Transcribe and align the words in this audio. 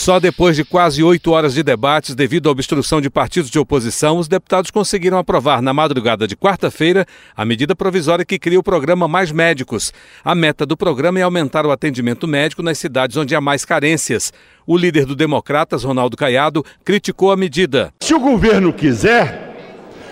Só 0.00 0.18
depois 0.18 0.56
de 0.56 0.64
quase 0.64 1.02
oito 1.02 1.30
horas 1.32 1.52
de 1.52 1.62
debates, 1.62 2.14
devido 2.14 2.48
à 2.48 2.52
obstrução 2.52 3.02
de 3.02 3.10
partidos 3.10 3.50
de 3.50 3.58
oposição, 3.58 4.16
os 4.16 4.28
deputados 4.28 4.70
conseguiram 4.70 5.18
aprovar 5.18 5.60
na 5.60 5.74
madrugada 5.74 6.26
de 6.26 6.34
quarta-feira 6.34 7.04
a 7.36 7.44
medida 7.44 7.76
provisória 7.76 8.24
que 8.24 8.38
cria 8.38 8.58
o 8.58 8.62
programa 8.62 9.06
Mais 9.06 9.30
Médicos. 9.30 9.92
A 10.24 10.34
meta 10.34 10.64
do 10.64 10.74
programa 10.74 11.18
é 11.18 11.22
aumentar 11.22 11.66
o 11.66 11.70
atendimento 11.70 12.26
médico 12.26 12.62
nas 12.62 12.78
cidades 12.78 13.18
onde 13.18 13.34
há 13.34 13.42
mais 13.42 13.66
carências. 13.66 14.32
O 14.66 14.74
líder 14.74 15.04
do 15.04 15.14
Democratas, 15.14 15.84
Ronaldo 15.84 16.16
Caiado, 16.16 16.64
criticou 16.82 17.30
a 17.30 17.36
medida. 17.36 17.92
Se 18.00 18.14
o 18.14 18.20
governo 18.20 18.72
quiser, 18.72 19.54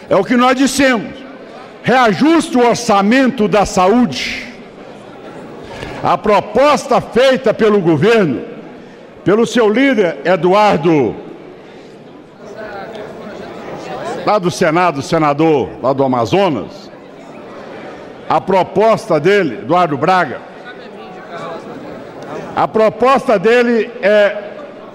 é 0.06 0.14
o 0.14 0.22
que 0.22 0.36
nós 0.36 0.54
dissemos: 0.54 1.14
reajuste 1.82 2.58
o 2.58 2.68
orçamento 2.68 3.48
da 3.48 3.64
saúde. 3.64 4.52
A 6.02 6.18
proposta 6.18 7.00
feita 7.00 7.54
pelo 7.54 7.80
governo 7.80 8.57
pelo 9.28 9.46
seu 9.46 9.68
líder, 9.68 10.20
Eduardo, 10.24 11.14
lá 14.24 14.38
do 14.38 14.50
Senado, 14.50 15.02
senador 15.02 15.68
lá 15.82 15.92
do 15.92 16.02
Amazonas, 16.02 16.90
a 18.26 18.40
proposta 18.40 19.20
dele, 19.20 19.58
Eduardo 19.64 19.98
Braga, 19.98 20.40
a 22.56 22.66
proposta 22.66 23.38
dele 23.38 23.90
é 24.00 24.44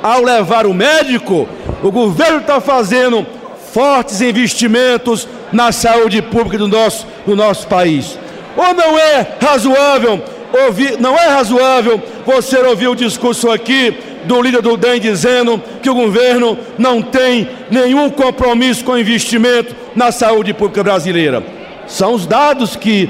ao 0.03 0.21
levar 0.21 0.65
o 0.65 0.73
médico, 0.73 1.47
o 1.81 1.89
governo 1.89 2.39
está 2.39 2.59
fazendo 2.59 3.25
fortes 3.71 4.19
investimentos 4.19 5.25
na 5.53 5.71
saúde 5.71 6.21
pública 6.21 6.57
do 6.57 6.67
nosso, 6.67 7.07
do 7.25 7.33
nosso 7.33 7.65
país. 7.65 8.19
Ou 8.57 8.73
não 8.73 8.99
é 8.99 9.25
razoável 9.41 10.21
ouvir, 10.65 10.99
não 10.99 11.15
é 11.15 11.27
razoável 11.27 12.03
você 12.25 12.57
ouvir 12.57 12.89
o 12.89 12.95
discurso 12.95 13.49
aqui 13.49 13.97
do 14.29 14.39
líder 14.43 14.61
do 14.61 14.77
DEM 14.77 14.99
dizendo 14.99 15.59
que 15.81 15.89
o 15.89 15.95
governo 15.95 16.55
não 16.77 17.01
tem 17.01 17.49
nenhum 17.71 18.11
compromisso 18.11 18.85
com 18.85 18.95
investimento 18.95 19.75
na 19.95 20.11
saúde 20.11 20.53
pública 20.53 20.83
brasileira. 20.83 21.43
São 21.87 22.13
os 22.13 22.27
dados 22.27 22.75
que 22.75 23.09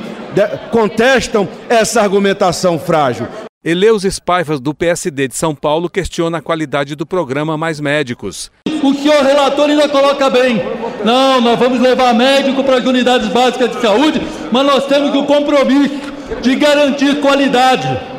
contestam 0.72 1.46
essa 1.68 2.02
argumentação 2.02 2.80
frágil. 2.80 3.28
Eleus 3.62 4.06
Espaivas, 4.06 4.62
do 4.62 4.74
PSD 4.74 5.28
de 5.28 5.36
São 5.36 5.54
Paulo, 5.54 5.90
questiona 5.90 6.38
a 6.38 6.42
qualidade 6.42 6.96
do 6.96 7.06
programa 7.06 7.58
Mais 7.58 7.82
Médicos. 7.82 8.50
O 8.82 8.94
senhor 8.94 9.22
relator 9.22 9.70
ainda 9.70 9.90
coloca 9.90 10.30
bem. 10.30 10.62
Não, 11.04 11.42
nós 11.42 11.60
vamos 11.60 11.82
levar 11.82 12.14
médico 12.14 12.64
para 12.64 12.78
as 12.78 12.86
unidades 12.86 13.28
básicas 13.28 13.72
de 13.72 13.82
saúde, 13.82 14.22
mas 14.54 14.66
nós 14.66 14.86
temos 14.86 15.14
o 15.14 15.26
compromisso 15.26 16.00
de 16.42 16.56
garantir 16.56 17.20
qualidade. 17.20 18.19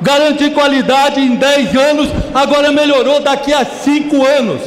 Garantir 0.00 0.50
qualidade 0.50 1.20
em 1.20 1.34
10 1.34 1.76
anos, 1.76 2.08
agora 2.34 2.70
melhorou 2.70 3.20
daqui 3.20 3.52
a 3.52 3.64
5 3.64 4.24
anos. 4.24 4.60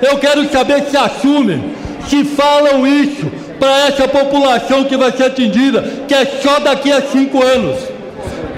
Eu 0.00 0.18
quero 0.18 0.48
saber 0.50 0.84
se 0.84 0.96
assumem, 0.96 1.72
se 2.08 2.24
falam 2.24 2.86
isso 2.86 3.26
para 3.58 3.88
essa 3.88 4.06
população 4.06 4.84
que 4.84 4.96
vai 4.96 5.10
ser 5.12 5.24
atendida, 5.24 5.82
que 6.06 6.14
é 6.14 6.24
só 6.42 6.60
daqui 6.60 6.92
a 6.92 7.02
5 7.02 7.42
anos. 7.42 7.78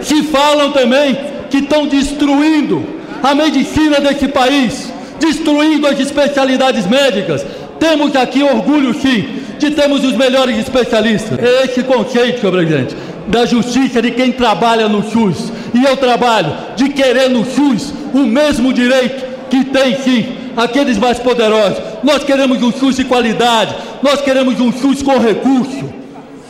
Se 0.02 0.22
falam 0.24 0.72
também 0.72 1.16
que 1.48 1.58
estão 1.58 1.86
destruindo 1.86 2.84
a 3.22 3.34
medicina 3.34 4.00
desse 4.00 4.28
país, 4.28 4.92
destruindo 5.18 5.86
as 5.86 5.98
especialidades 5.98 6.86
médicas. 6.86 7.44
Temos 7.78 8.14
aqui 8.16 8.42
orgulho, 8.42 8.94
sim, 8.94 9.42
de 9.58 9.70
termos 9.70 10.04
os 10.04 10.12
melhores 10.12 10.58
especialistas. 10.58 11.38
É 11.38 11.64
esse 11.64 11.82
conceito, 11.82 12.40
senhor 12.40 12.52
presidente, 12.52 12.96
da 13.28 13.44
justiça 13.46 14.00
de 14.00 14.10
quem 14.10 14.32
trabalha 14.32 14.88
no 14.88 15.02
SUS. 15.02 15.52
E 15.74 15.84
eu 15.84 15.96
trabalho 15.96 16.52
de 16.76 16.88
querer 16.90 17.28
no 17.28 17.44
SUS 17.44 17.92
o 18.14 18.20
mesmo 18.20 18.72
direito 18.72 19.24
que 19.50 19.64
tem 19.64 19.96
sim 20.02 20.26
aqueles 20.56 20.98
mais 20.98 21.18
poderosos. 21.18 21.78
Nós 22.02 22.24
queremos 22.24 22.62
um 22.62 22.72
SUS 22.72 22.96
de 22.96 23.04
qualidade, 23.04 23.74
nós 24.02 24.20
queremos 24.20 24.58
um 24.60 24.72
SUS 24.72 25.02
com 25.02 25.18
recurso. 25.18 25.84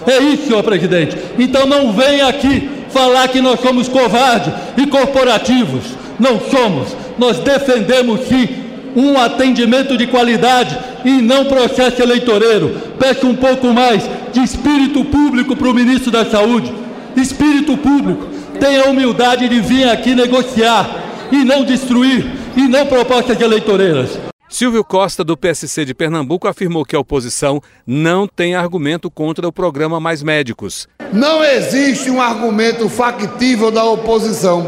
É 0.06 0.18
isso, 0.18 0.46
senhor 0.46 0.62
presidente. 0.62 1.16
Então 1.38 1.66
não 1.66 1.92
venha 1.92 2.28
aqui 2.28 2.68
falar 2.90 3.28
que 3.28 3.40
nós 3.40 3.60
somos 3.60 3.88
covardes 3.88 4.52
e 4.76 4.86
corporativos. 4.86 5.84
Não 6.18 6.40
somos. 6.40 6.96
Nós 7.18 7.38
defendemos 7.38 8.20
sim 8.28 8.65
um 8.96 9.18
atendimento 9.20 9.96
de 9.96 10.06
qualidade 10.06 10.76
e 11.04 11.20
não 11.20 11.44
processo 11.44 12.02
eleitoreiro. 12.02 12.80
Peço 12.98 13.26
um 13.26 13.36
pouco 13.36 13.68
mais 13.68 14.02
de 14.32 14.42
espírito 14.42 15.04
público 15.04 15.54
para 15.54 15.68
o 15.68 15.74
ministro 15.74 16.10
da 16.10 16.24
Saúde. 16.24 16.72
Espírito 17.14 17.76
público. 17.76 18.26
Tenha 18.58 18.84
a 18.84 18.88
humildade 18.88 19.48
de 19.48 19.60
vir 19.60 19.88
aqui 19.88 20.14
negociar 20.14 21.28
e 21.30 21.44
não 21.44 21.62
destruir 21.62 22.26
e 22.56 22.62
não 22.62 22.86
propostas 22.86 23.38
eleitoreiras. 23.38 24.18
Silvio 24.48 24.84
Costa, 24.84 25.24
do 25.24 25.36
PSC 25.36 25.84
de 25.84 25.92
Pernambuco, 25.92 26.46
afirmou 26.46 26.84
que 26.84 26.96
a 26.96 27.00
oposição 27.00 27.60
não 27.86 28.26
tem 28.26 28.54
argumento 28.54 29.10
contra 29.10 29.46
o 29.46 29.52
programa 29.52 30.00
Mais 30.00 30.22
Médicos. 30.22 30.88
Não 31.12 31.44
existe 31.44 32.10
um 32.10 32.20
argumento 32.20 32.88
factível 32.88 33.70
da 33.70 33.84
oposição. 33.84 34.64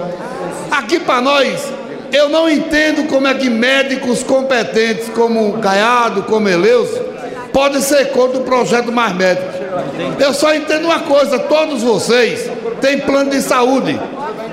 Aqui 0.70 0.98
para 0.98 1.20
nós, 1.22 1.72
eu 2.12 2.28
não 2.28 2.48
entendo 2.48 3.08
como 3.08 3.26
é 3.26 3.34
que 3.34 3.50
médicos 3.50 4.22
competentes 4.22 5.08
como 5.10 5.58
Caiado, 5.58 6.22
como 6.24 6.48
Eleus, 6.48 6.88
podem 7.52 7.80
ser 7.80 8.10
contra 8.12 8.38
o 8.38 8.44
projeto 8.44 8.90
Mais 8.92 9.14
Médicos. 9.14 9.56
Eu 10.18 10.32
só 10.32 10.54
entendo 10.54 10.86
uma 10.86 11.00
coisa: 11.00 11.38
todos 11.38 11.82
vocês 11.82 12.50
têm 12.80 13.00
plano 13.00 13.30
de 13.30 13.42
saúde. 13.42 13.98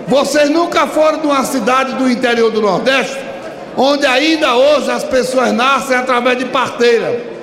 Vocês 0.07 0.49
nunca 0.49 0.85
foram 0.87 1.19
de 1.19 1.27
uma 1.27 1.43
cidade 1.43 1.93
do 1.93 2.09
interior 2.09 2.51
do 2.51 2.61
Nordeste 2.61 3.25
onde 3.77 4.05
ainda 4.05 4.55
hoje 4.55 4.89
as 4.89 5.03
pessoas 5.03 5.51
nascem 5.51 5.95
através 5.95 6.37
de 6.37 6.45
parteira. 6.45 7.35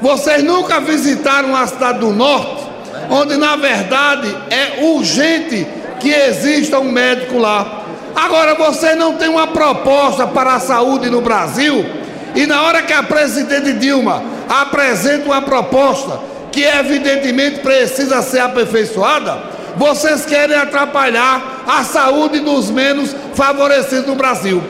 Vocês 0.00 0.42
nunca 0.44 0.80
visitaram 0.80 1.56
a 1.56 1.66
cidade 1.66 1.98
do 2.00 2.10
norte, 2.10 2.64
onde 3.10 3.36
na 3.36 3.56
verdade 3.56 4.34
é 4.50 4.84
urgente 4.84 5.66
que 5.98 6.10
exista 6.10 6.78
um 6.78 6.90
médico 6.90 7.38
lá. 7.38 7.77
Agora 8.24 8.54
você 8.56 8.96
não 8.96 9.14
tem 9.14 9.28
uma 9.28 9.46
proposta 9.46 10.26
para 10.26 10.54
a 10.54 10.60
saúde 10.60 11.08
no 11.08 11.20
Brasil, 11.20 11.86
e 12.34 12.46
na 12.46 12.62
hora 12.62 12.82
que 12.82 12.92
a 12.92 13.02
presidente 13.02 13.72
Dilma 13.74 14.22
apresenta 14.48 15.26
uma 15.26 15.40
proposta 15.40 16.18
que 16.50 16.64
evidentemente 16.64 17.60
precisa 17.60 18.20
ser 18.22 18.40
aperfeiçoada, 18.40 19.38
vocês 19.76 20.26
querem 20.26 20.56
atrapalhar 20.56 21.62
a 21.66 21.84
saúde 21.84 22.40
dos 22.40 22.70
menos 22.70 23.14
favorecidos 23.34 24.06
no 24.06 24.16
Brasil. 24.16 24.60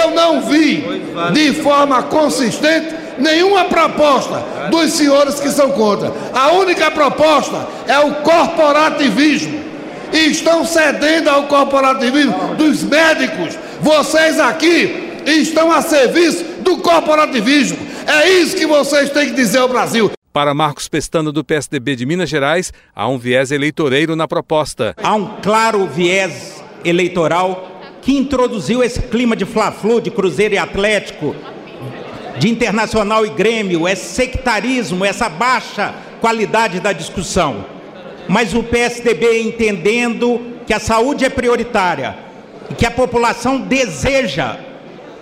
Eu 0.00 0.12
não 0.12 0.42
vi 0.42 1.02
de 1.32 1.52
forma 1.54 2.04
consistente 2.04 2.94
nenhuma 3.18 3.64
proposta 3.64 4.40
dos 4.70 4.92
senhores 4.92 5.40
que 5.40 5.50
são 5.50 5.70
contra. 5.70 6.12
A 6.32 6.52
única 6.52 6.90
proposta 6.92 7.66
é 7.88 7.98
o 7.98 8.14
corporativismo. 8.22 9.73
E 10.14 10.30
estão 10.30 10.64
cedendo 10.64 11.28
ao 11.28 11.48
corporativismo 11.48 12.54
dos 12.54 12.84
médicos. 12.84 13.58
Vocês 13.80 14.38
aqui 14.38 15.20
estão 15.26 15.72
a 15.72 15.82
serviço 15.82 16.44
do 16.60 16.78
corporativismo. 16.78 17.76
É 18.06 18.30
isso 18.30 18.56
que 18.56 18.64
vocês 18.64 19.10
têm 19.10 19.30
que 19.30 19.34
dizer 19.34 19.58
ao 19.58 19.68
Brasil. 19.68 20.12
Para 20.32 20.54
Marcos 20.54 20.88
Pestana, 20.88 21.32
do 21.32 21.44
PSDB 21.44 21.96
de 21.96 22.06
Minas 22.06 22.30
Gerais, 22.30 22.72
há 22.94 23.08
um 23.08 23.18
viés 23.18 23.50
eleitoreiro 23.50 24.14
na 24.14 24.28
proposta. 24.28 24.94
Há 25.02 25.14
um 25.14 25.40
claro 25.42 25.84
viés 25.86 26.62
eleitoral 26.84 27.80
que 28.00 28.16
introduziu 28.16 28.84
esse 28.84 29.00
clima 29.02 29.34
de 29.34 29.44
fla-flu, 29.44 30.00
de 30.00 30.10
Cruzeiro 30.10 30.54
e 30.54 30.58
Atlético, 30.58 31.34
de 32.38 32.48
Internacional 32.48 33.26
e 33.26 33.30
Grêmio, 33.30 33.88
esse 33.88 34.14
sectarismo, 34.14 35.04
essa 35.04 35.28
baixa 35.28 35.94
qualidade 36.20 36.80
da 36.80 36.92
discussão. 36.92 37.73
Mas 38.28 38.54
o 38.54 38.62
PSDB 38.62 39.42
entendendo 39.42 40.40
que 40.66 40.72
a 40.72 40.80
saúde 40.80 41.24
é 41.24 41.28
prioritária 41.28 42.16
e 42.70 42.74
que 42.74 42.86
a 42.86 42.90
população 42.90 43.60
deseja 43.60 44.56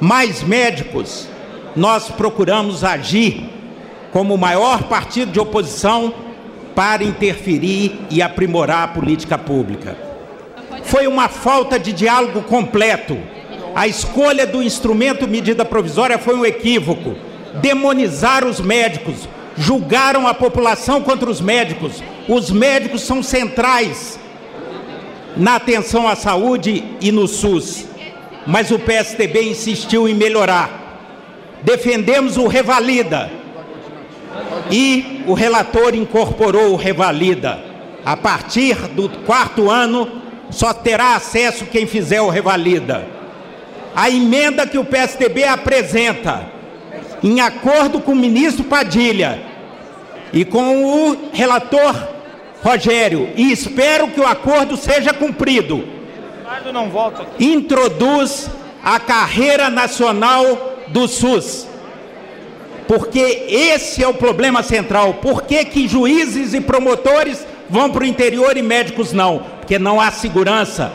mais 0.00 0.42
médicos, 0.42 1.28
nós 1.74 2.08
procuramos 2.08 2.84
agir 2.84 3.48
como 4.12 4.34
o 4.34 4.38
maior 4.38 4.84
partido 4.84 5.32
de 5.32 5.40
oposição 5.40 6.12
para 6.74 7.02
interferir 7.02 7.98
e 8.10 8.22
aprimorar 8.22 8.84
a 8.84 8.88
política 8.88 9.38
pública. 9.38 9.96
Foi 10.84 11.06
uma 11.06 11.28
falta 11.28 11.78
de 11.78 11.92
diálogo 11.92 12.42
completo. 12.42 13.18
A 13.74 13.86
escolha 13.86 14.46
do 14.46 14.62
instrumento 14.62 15.26
medida 15.26 15.64
provisória 15.64 16.18
foi 16.18 16.34
um 16.34 16.44
equívoco. 16.44 17.14
Demonizaram 17.60 18.48
os 18.48 18.60
médicos, 18.60 19.28
julgaram 19.56 20.26
a 20.26 20.34
população 20.34 21.00
contra 21.02 21.30
os 21.30 21.40
médicos. 21.40 22.02
Os 22.28 22.50
médicos 22.50 23.02
são 23.02 23.22
centrais 23.22 24.18
na 25.36 25.56
atenção 25.56 26.06
à 26.06 26.14
saúde 26.14 26.84
e 27.00 27.10
no 27.10 27.26
SUS 27.26 27.92
mas 28.46 28.70
o 28.70 28.78
PSDB 28.78 29.50
insistiu 29.50 30.08
em 30.08 30.14
melhorar. 30.14 30.80
Defendemos 31.62 32.36
o 32.36 32.46
Revalida 32.46 33.30
e 34.70 35.22
o 35.26 35.34
relator 35.34 35.94
incorporou 35.94 36.72
o 36.72 36.76
Revalida. 36.76 37.60
A 38.04 38.16
partir 38.16 38.74
do 38.88 39.08
quarto 39.08 39.70
ano, 39.70 40.22
só 40.50 40.74
terá 40.74 41.14
acesso 41.14 41.66
quem 41.66 41.86
fizer 41.86 42.20
o 42.20 42.28
Revalida. 42.28 43.06
A 43.94 44.10
emenda 44.10 44.66
que 44.66 44.78
o 44.78 44.84
PSDB 44.84 45.44
apresenta, 45.44 46.50
em 47.22 47.40
acordo 47.40 48.00
com 48.00 48.12
o 48.12 48.16
ministro 48.16 48.64
Padilha 48.64 49.42
e 50.32 50.44
com 50.44 50.84
o 50.84 51.30
relator 51.32 52.08
Rogério, 52.62 53.30
e 53.36 53.50
espero 53.50 54.08
que 54.08 54.20
o 54.20 54.26
acordo 54.26 54.76
seja 54.76 55.12
cumprido. 55.12 55.84
Introduz 57.40 58.48
a 58.84 59.00
carreira 59.00 59.68
nacional 59.68 60.76
do 60.88 61.08
SUS. 61.08 61.66
Porque 62.86 63.46
esse 63.48 64.02
é 64.02 64.08
o 64.08 64.14
problema 64.14 64.62
central. 64.62 65.14
Por 65.14 65.42
que, 65.42 65.64
que 65.64 65.88
juízes 65.88 66.54
e 66.54 66.60
promotores 66.60 67.44
vão 67.68 67.90
para 67.90 68.02
o 68.02 68.06
interior 68.06 68.56
e 68.56 68.62
médicos 68.62 69.12
não? 69.12 69.40
Porque 69.60 69.78
não 69.78 70.00
há 70.00 70.10
segurança. 70.10 70.92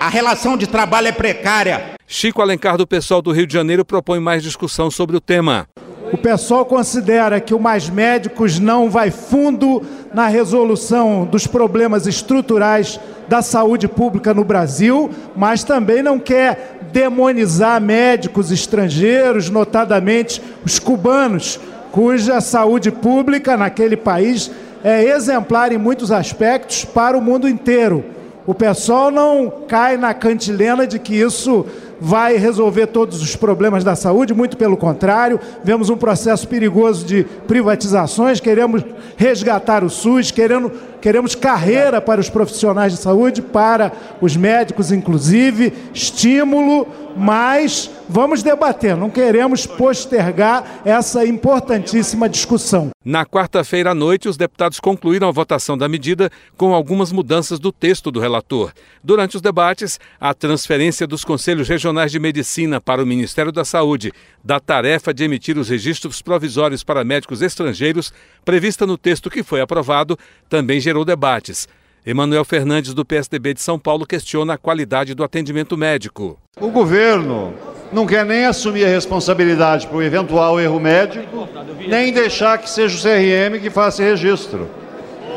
A 0.00 0.08
relação 0.08 0.56
de 0.56 0.66
trabalho 0.66 1.08
é 1.08 1.12
precária. 1.12 1.97
Chico 2.10 2.40
Alencar, 2.40 2.78
do 2.78 2.86
pessoal 2.86 3.20
do 3.20 3.30
Rio 3.30 3.46
de 3.46 3.52
Janeiro, 3.52 3.84
propõe 3.84 4.18
mais 4.18 4.42
discussão 4.42 4.90
sobre 4.90 5.14
o 5.14 5.20
tema. 5.20 5.68
O 6.10 6.16
pessoal 6.16 6.64
considera 6.64 7.38
que 7.38 7.52
o 7.52 7.60
Mais 7.60 7.90
Médicos 7.90 8.58
não 8.58 8.88
vai 8.88 9.10
fundo 9.10 9.82
na 10.14 10.26
resolução 10.26 11.26
dos 11.26 11.46
problemas 11.46 12.06
estruturais 12.06 12.98
da 13.28 13.42
saúde 13.42 13.86
pública 13.86 14.32
no 14.32 14.42
Brasil, 14.42 15.10
mas 15.36 15.62
também 15.62 16.02
não 16.02 16.18
quer 16.18 16.78
demonizar 16.90 17.78
médicos 17.78 18.50
estrangeiros, 18.50 19.50
notadamente 19.50 20.40
os 20.64 20.78
cubanos, 20.78 21.60
cuja 21.92 22.40
saúde 22.40 22.90
pública 22.90 23.54
naquele 23.54 23.98
país 23.98 24.50
é 24.82 25.04
exemplar 25.04 25.72
em 25.72 25.78
muitos 25.78 26.10
aspectos 26.10 26.86
para 26.86 27.18
o 27.18 27.20
mundo 27.20 27.46
inteiro. 27.46 28.02
O 28.46 28.54
pessoal 28.54 29.10
não 29.10 29.52
cai 29.68 29.98
na 29.98 30.14
cantilena 30.14 30.86
de 30.86 30.98
que 30.98 31.14
isso 31.14 31.66
vai 32.00 32.36
resolver 32.36 32.86
todos 32.88 33.22
os 33.22 33.34
problemas 33.36 33.82
da 33.82 33.96
saúde, 33.96 34.34
muito 34.34 34.56
pelo 34.56 34.76
contrário, 34.76 35.40
vemos 35.64 35.90
um 35.90 35.96
processo 35.96 36.46
perigoso 36.46 37.04
de 37.04 37.24
privatizações, 37.46 38.40
queremos 38.40 38.84
resgatar 39.16 39.82
o 39.82 39.90
SUS, 39.90 40.30
querendo, 40.30 40.70
queremos 41.00 41.34
carreira 41.34 42.00
para 42.00 42.20
os 42.20 42.28
profissionais 42.28 42.92
de 42.92 42.98
saúde, 42.98 43.42
para 43.42 43.92
os 44.20 44.36
médicos, 44.36 44.92
inclusive, 44.92 45.72
estímulo, 45.94 46.86
mas 47.16 47.90
vamos 48.08 48.42
debater, 48.42 48.96
não 48.96 49.10
queremos 49.10 49.66
postergar 49.66 50.80
essa 50.84 51.26
importantíssima 51.26 52.28
discussão. 52.28 52.90
Na 53.04 53.26
quarta-feira 53.26 53.90
à 53.90 53.94
noite, 53.94 54.28
os 54.28 54.36
deputados 54.36 54.78
concluíram 54.78 55.28
a 55.28 55.32
votação 55.32 55.76
da 55.76 55.88
medida 55.88 56.30
com 56.56 56.72
algumas 56.72 57.10
mudanças 57.10 57.58
do 57.58 57.72
texto 57.72 58.10
do 58.10 58.20
relator. 58.20 58.72
Durante 59.02 59.36
os 59.36 59.42
debates, 59.42 59.98
a 60.20 60.32
transferência 60.32 61.06
dos 61.06 61.24
conselhos 61.24 61.68
regionais 61.68 62.12
de 62.12 62.20
medicina 62.20 62.80
para 62.80 63.02
o 63.02 63.06
Ministério 63.06 63.50
da 63.50 63.64
Saúde 63.64 64.12
da 64.44 64.60
tarefa 64.60 65.12
de 65.12 65.24
emitir 65.24 65.58
os 65.58 65.68
registros 65.68 66.22
provisórios 66.22 66.84
para 66.84 67.04
médicos 67.04 67.42
estrangeiros, 67.42 68.12
prevista 68.44 68.86
no 68.86 68.96
texto 68.96 69.28
que 69.28 69.42
foi 69.42 69.60
aprovado, 69.60 70.18
também 70.48 70.80
gerou 70.88 71.04
debates. 71.04 71.68
Emanuel 72.06 72.44
Fernandes, 72.46 72.94
do 72.94 73.04
PSDB 73.04 73.52
de 73.52 73.60
São 73.60 73.78
Paulo, 73.78 74.06
questiona 74.06 74.54
a 74.54 74.58
qualidade 74.58 75.14
do 75.14 75.22
atendimento 75.22 75.76
médico. 75.76 76.38
O 76.58 76.70
governo 76.70 77.52
não 77.92 78.06
quer 78.06 78.24
nem 78.24 78.46
assumir 78.46 78.86
a 78.86 78.88
responsabilidade 78.88 79.86
por 79.86 79.96
um 79.96 80.02
eventual 80.02 80.58
erro 80.58 80.80
médico, 80.80 81.46
nem 81.86 82.10
deixar 82.10 82.56
que 82.56 82.70
seja 82.70 82.96
o 82.96 83.02
CRM 83.02 83.60
que 83.60 83.68
faça 83.68 84.02
registro. 84.02 84.70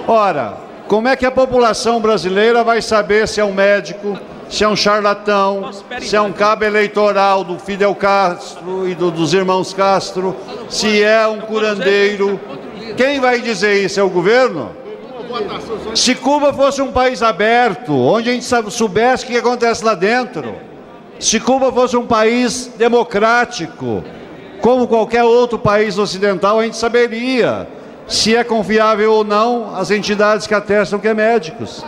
Ora, 0.08 0.58
como 0.88 1.10
é 1.10 1.18
que 1.18 1.26
a 1.26 1.32
população 1.32 2.00
brasileira 2.00 2.64
vai 2.64 2.82
saber 2.82 3.28
se 3.28 3.42
é 3.42 3.44
um 3.44 3.54
médico, 3.54 4.18
se 4.50 4.64
é 4.64 4.70
um 4.70 4.76
charlatão, 4.76 5.70
se 6.00 6.16
é 6.16 6.22
um 6.22 6.32
cabo 6.32 6.64
eleitoral 6.64 7.44
do 7.44 7.60
Fidel 7.60 7.94
Castro 7.94 8.88
e 8.88 8.96
do, 8.96 9.12
dos 9.12 9.34
irmãos 9.34 9.74
Castro, 9.74 10.34
se 10.70 11.04
é 11.04 11.28
um 11.28 11.42
curandeiro? 11.42 12.40
Quem 12.96 13.20
vai 13.20 13.42
dizer 13.42 13.84
isso? 13.84 14.00
É 14.00 14.04
o 14.04 14.10
governo? 14.10 14.80
Se 15.96 16.16
Cuba 16.16 16.54
fosse 16.54 16.82
um 16.82 16.92
país 16.92 17.22
aberto, 17.22 17.94
onde 17.94 18.30
a 18.30 18.34
gente 18.34 18.46
soubesse 18.72 19.24
o 19.24 19.28
que 19.28 19.38
acontece 19.38 19.84
lá 19.84 19.94
dentro, 19.94 20.56
se 21.20 21.40
Cuba 21.40 21.72
fosse 21.72 21.96
um 21.96 22.06
país 22.06 22.72
democrático, 22.78 24.04
como 24.62 24.88
qualquer 24.88 25.24
outro 25.24 25.60
país 25.60 25.98
ocidental, 25.98 26.60
a 26.60 26.64
gente 26.64 26.78
saberia 26.78 27.68
se 28.08 28.36
é 28.36 28.44
confiável 28.44 29.14
ou 29.14 29.24
não 29.24 29.76
as 29.76 29.92
entidades 29.92 30.46
que 30.46 30.54
atestam 30.54 31.00
que 31.00 31.08
é 31.08 31.14
médicos. 31.14 31.84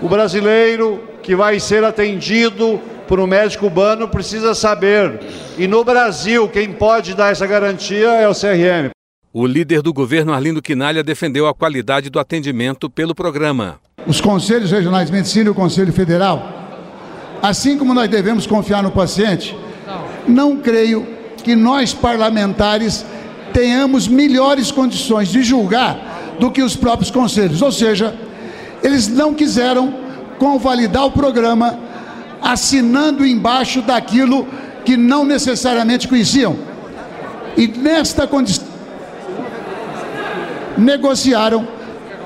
O 0.00 0.08
brasileiro 0.08 1.02
que 1.22 1.34
vai 1.34 1.60
ser 1.60 1.84
atendido 1.84 2.80
por 3.06 3.20
um 3.20 3.26
médico 3.26 3.66
cubano 3.66 4.08
precisa 4.08 4.54
saber. 4.54 5.20
E 5.58 5.66
no 5.66 5.84
Brasil, 5.84 6.48
quem 6.48 6.72
pode 6.72 7.14
dar 7.14 7.32
essa 7.32 7.46
garantia 7.46 8.08
é 8.08 8.28
o 8.28 8.34
CRM. 8.34 8.90
O 9.32 9.46
líder 9.46 9.82
do 9.82 9.92
governo, 9.92 10.32
Arlindo 10.32 10.60
Quinalha, 10.60 11.02
defendeu 11.02 11.46
a 11.46 11.54
qualidade 11.54 12.10
do 12.10 12.18
atendimento 12.18 12.90
pelo 12.90 13.14
programa. 13.14 13.80
Os 14.06 14.20
conselhos 14.20 14.70
regionais 14.70 15.06
de 15.06 15.12
medicina 15.12 15.48
e 15.48 15.50
o 15.50 15.54
Conselho 15.54 15.92
Federal 15.92 16.62
Assim 17.42 17.76
como 17.76 17.92
nós 17.92 18.08
devemos 18.08 18.46
confiar 18.46 18.84
no 18.84 18.92
paciente, 18.92 19.56
não 20.28 20.58
creio 20.58 21.04
que 21.42 21.56
nós 21.56 21.92
parlamentares 21.92 23.04
tenhamos 23.52 24.06
melhores 24.06 24.70
condições 24.70 25.26
de 25.26 25.42
julgar 25.42 25.98
do 26.38 26.52
que 26.52 26.62
os 26.62 26.76
próprios 26.76 27.10
conselhos. 27.10 27.60
Ou 27.60 27.72
seja, 27.72 28.14
eles 28.80 29.08
não 29.08 29.34
quiseram 29.34 29.92
convalidar 30.38 31.04
o 31.04 31.10
programa 31.10 31.76
assinando 32.40 33.26
embaixo 33.26 33.82
daquilo 33.82 34.46
que 34.84 34.96
não 34.96 35.24
necessariamente 35.24 36.06
conheciam. 36.06 36.56
E 37.56 37.66
nesta 37.66 38.24
condição, 38.24 38.64
negociaram 40.76 41.66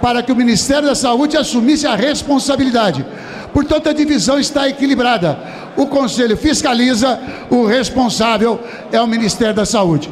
para 0.01 0.23
que 0.23 0.33
o 0.33 0.37
Ministério 0.37 0.87
da 0.87 0.95
Saúde 0.95 1.37
assumisse 1.37 1.87
a 1.87 1.95
responsabilidade. 1.95 3.05
Portanto, 3.53 3.89
a 3.89 3.93
divisão 3.93 4.39
está 4.39 4.69
equilibrada. 4.69 5.39
O 5.77 5.87
Conselho 5.87 6.37
fiscaliza, 6.37 7.19
o 7.51 7.67
responsável 7.67 8.61
é 8.93 9.01
o 9.01 9.07
Ministério 9.07 9.55
da 9.55 9.65
Saúde. 9.65 10.11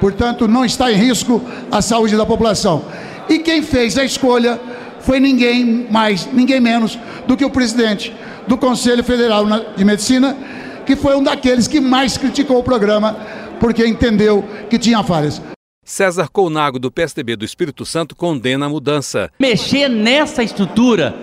Portanto, 0.00 0.46
não 0.46 0.64
está 0.64 0.90
em 0.90 0.96
risco 0.96 1.42
a 1.70 1.80
saúde 1.80 2.16
da 2.16 2.26
população. 2.26 2.84
E 3.28 3.38
quem 3.38 3.62
fez 3.62 3.96
a 3.98 4.04
escolha 4.04 4.60
foi 5.00 5.20
ninguém 5.20 5.86
mais, 5.90 6.28
ninguém 6.32 6.60
menos 6.60 6.98
do 7.26 7.36
que 7.36 7.44
o 7.44 7.50
presidente 7.50 8.14
do 8.46 8.56
Conselho 8.56 9.02
Federal 9.02 9.44
de 9.76 9.84
Medicina, 9.84 10.36
que 10.84 10.96
foi 10.96 11.16
um 11.16 11.22
daqueles 11.22 11.66
que 11.66 11.80
mais 11.80 12.16
criticou 12.16 12.58
o 12.58 12.62
programa, 12.62 13.16
porque 13.58 13.86
entendeu 13.86 14.44
que 14.68 14.78
tinha 14.78 15.02
falhas. 15.02 15.40
César 15.86 16.28
Colnago, 16.28 16.80
do 16.80 16.90
PSDB 16.90 17.36
do 17.36 17.44
Espírito 17.44 17.86
Santo, 17.86 18.16
condena 18.16 18.66
a 18.66 18.68
mudança. 18.68 19.30
Mexer 19.38 19.88
nessa 19.88 20.42
estrutura, 20.42 21.14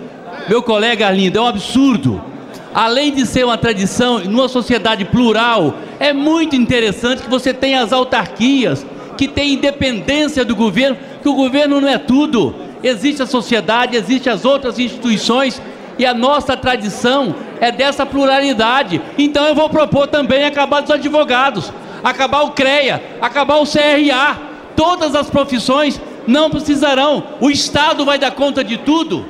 meu 0.48 0.62
colega 0.62 1.10
lindo, 1.10 1.36
é 1.36 1.42
um 1.42 1.46
absurdo. 1.46 2.24
Além 2.72 3.12
de 3.12 3.26
ser 3.26 3.44
uma 3.44 3.58
tradição, 3.58 4.20
numa 4.20 4.48
sociedade 4.48 5.04
plural, 5.04 5.74
é 6.00 6.14
muito 6.14 6.56
interessante 6.56 7.22
que 7.22 7.28
você 7.28 7.52
tenha 7.52 7.82
as 7.82 7.92
autarquias, 7.92 8.86
que 9.18 9.28
tem 9.28 9.52
independência 9.52 10.46
do 10.46 10.56
governo, 10.56 10.96
que 11.22 11.28
o 11.28 11.34
governo 11.34 11.78
não 11.78 11.88
é 11.88 11.98
tudo. 11.98 12.54
Existe 12.82 13.22
a 13.22 13.26
sociedade, 13.26 13.98
existem 13.98 14.32
as 14.32 14.46
outras 14.46 14.78
instituições 14.78 15.60
e 15.98 16.06
a 16.06 16.14
nossa 16.14 16.56
tradição 16.56 17.34
é 17.60 17.70
dessa 17.70 18.06
pluralidade. 18.06 18.98
Então 19.18 19.46
eu 19.46 19.54
vou 19.54 19.68
propor 19.68 20.06
também 20.06 20.44
acabar 20.44 20.80
dos 20.80 20.90
advogados, 20.90 21.70
acabar 22.02 22.44
o 22.44 22.52
CREA, 22.52 23.18
acabar 23.20 23.56
o 23.56 23.66
CRA, 23.66 24.53
todas 24.76 25.14
as 25.14 25.28
profissões 25.28 26.00
não 26.26 26.50
precisarão, 26.50 27.22
o 27.40 27.50
Estado 27.50 28.04
vai 28.04 28.18
dar 28.18 28.30
conta 28.32 28.62
de 28.64 28.78
tudo. 28.78 29.26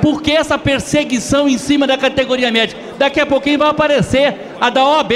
Porque 0.00 0.32
essa 0.32 0.58
perseguição 0.58 1.48
em 1.48 1.58
cima 1.58 1.86
da 1.86 1.98
categoria 1.98 2.50
médica? 2.50 2.80
Daqui 2.98 3.20
a 3.20 3.26
pouquinho 3.26 3.58
vai 3.58 3.68
aparecer 3.68 4.52
a 4.60 4.70
da 4.70 4.84
OAB. 4.84 5.12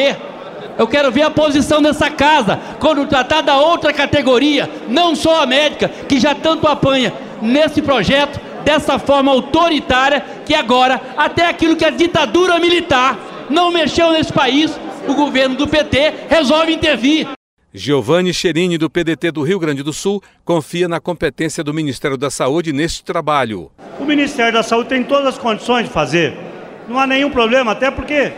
Eu 0.78 0.86
quero 0.86 1.10
ver 1.12 1.22
a 1.22 1.30
posição 1.30 1.82
dessa 1.82 2.10
casa 2.10 2.58
quando 2.80 3.06
tratar 3.06 3.42
da 3.42 3.58
outra 3.58 3.92
categoria, 3.92 4.68
não 4.88 5.14
só 5.14 5.42
a 5.42 5.46
médica, 5.46 5.88
que 5.88 6.18
já 6.18 6.34
tanto 6.34 6.66
apanha 6.66 7.12
nesse 7.40 7.82
projeto, 7.82 8.40
dessa 8.64 8.98
forma 8.98 9.30
autoritária, 9.30 10.24
que 10.46 10.54
agora, 10.54 11.00
até 11.16 11.46
aquilo 11.46 11.76
que 11.76 11.84
a 11.84 11.90
ditadura 11.90 12.58
militar 12.58 13.18
não 13.50 13.70
mexeu 13.70 14.12
nesse 14.12 14.32
país, 14.32 14.72
o 15.06 15.14
governo 15.14 15.56
do 15.56 15.68
PT 15.68 16.14
resolve 16.28 16.72
intervir. 16.72 17.28
Giovanni 17.74 18.34
Cherini, 18.34 18.76
do 18.76 18.90
PDT 18.90 19.30
do 19.30 19.42
Rio 19.42 19.58
Grande 19.58 19.82
do 19.82 19.94
Sul, 19.94 20.22
confia 20.44 20.86
na 20.86 21.00
competência 21.00 21.64
do 21.64 21.72
Ministério 21.72 22.18
da 22.18 22.30
Saúde 22.30 22.70
neste 22.70 23.02
trabalho. 23.02 23.70
O 23.98 24.04
Ministério 24.04 24.52
da 24.52 24.62
Saúde 24.62 24.90
tem 24.90 25.02
todas 25.02 25.28
as 25.28 25.38
condições 25.38 25.84
de 25.84 25.90
fazer. 25.90 26.36
Não 26.86 26.98
há 26.98 27.06
nenhum 27.06 27.30
problema, 27.30 27.72
até 27.72 27.90
porque 27.90 28.30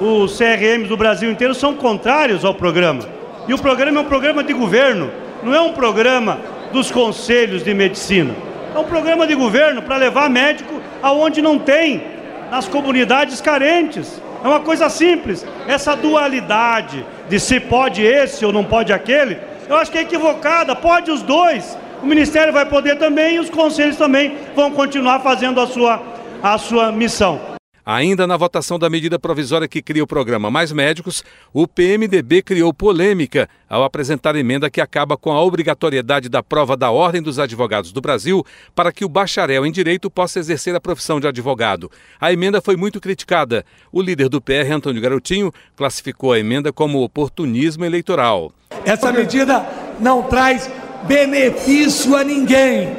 os 0.00 0.36
CRMs 0.36 0.88
do 0.88 0.96
Brasil 0.96 1.30
inteiro 1.30 1.54
são 1.54 1.74
contrários 1.74 2.44
ao 2.44 2.52
programa. 2.52 3.08
E 3.46 3.54
o 3.54 3.58
programa 3.58 4.00
é 4.00 4.02
um 4.02 4.08
programa 4.08 4.42
de 4.42 4.52
governo, 4.52 5.08
não 5.44 5.54
é 5.54 5.60
um 5.60 5.72
programa 5.72 6.40
dos 6.72 6.90
conselhos 6.90 7.62
de 7.62 7.72
medicina. 7.72 8.34
É 8.74 8.78
um 8.78 8.84
programa 8.84 9.24
de 9.24 9.36
governo 9.36 9.82
para 9.82 9.96
levar 9.96 10.28
médico 10.28 10.80
aonde 11.00 11.40
não 11.40 11.60
tem, 11.60 12.02
nas 12.50 12.66
comunidades 12.66 13.40
carentes. 13.40 14.20
É 14.44 14.46
uma 14.46 14.60
coisa 14.60 14.90
simples. 14.90 15.44
Essa 15.66 15.96
dualidade 15.96 17.04
de 17.30 17.40
se 17.40 17.58
pode 17.58 18.02
esse 18.02 18.44
ou 18.44 18.52
não 18.52 18.62
pode 18.62 18.92
aquele, 18.92 19.38
eu 19.66 19.76
acho 19.76 19.90
que 19.90 19.96
é 19.96 20.02
equivocada. 20.02 20.76
Pode 20.76 21.10
os 21.10 21.22
dois. 21.22 21.78
O 22.02 22.06
Ministério 22.06 22.52
vai 22.52 22.66
poder 22.66 22.96
também 22.98 23.36
e 23.36 23.38
os 23.38 23.48
conselhos 23.48 23.96
também 23.96 24.36
vão 24.54 24.70
continuar 24.70 25.20
fazendo 25.20 25.58
a 25.58 25.66
sua, 25.66 26.02
a 26.42 26.58
sua 26.58 26.92
missão. 26.92 27.53
Ainda 27.86 28.26
na 28.26 28.34
votação 28.34 28.78
da 28.78 28.88
medida 28.88 29.18
provisória 29.18 29.68
que 29.68 29.82
cria 29.82 30.02
o 30.02 30.06
programa 30.06 30.50
Mais 30.50 30.72
Médicos, 30.72 31.22
o 31.52 31.68
PMDB 31.68 32.40
criou 32.40 32.72
polêmica 32.72 33.46
ao 33.68 33.84
apresentar 33.84 34.34
emenda 34.36 34.70
que 34.70 34.80
acaba 34.80 35.18
com 35.18 35.30
a 35.30 35.42
obrigatoriedade 35.42 36.30
da 36.30 36.42
prova 36.42 36.78
da 36.78 36.90
Ordem 36.90 37.20
dos 37.20 37.38
Advogados 37.38 37.92
do 37.92 38.00
Brasil 38.00 38.42
para 38.74 38.90
que 38.90 39.04
o 39.04 39.08
bacharel 39.08 39.66
em 39.66 39.70
direito 39.70 40.10
possa 40.10 40.38
exercer 40.38 40.74
a 40.74 40.80
profissão 40.80 41.20
de 41.20 41.28
advogado. 41.28 41.90
A 42.18 42.32
emenda 42.32 42.62
foi 42.62 42.74
muito 42.74 42.98
criticada. 43.02 43.66
O 43.92 44.00
líder 44.00 44.30
do 44.30 44.40
PR, 44.40 44.72
Antônio 44.72 45.02
Garotinho, 45.02 45.52
classificou 45.76 46.32
a 46.32 46.38
emenda 46.38 46.72
como 46.72 47.02
oportunismo 47.02 47.84
eleitoral. 47.84 48.50
Essa 48.86 49.12
medida 49.12 49.62
não 50.00 50.22
traz 50.22 50.70
benefício 51.02 52.16
a 52.16 52.24
ninguém, 52.24 52.96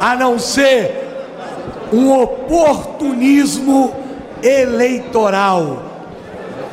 a 0.00 0.16
não 0.16 0.40
ser 0.40 0.90
um 1.92 2.20
oportunismo 2.20 3.70
eleitoral. 3.70 4.03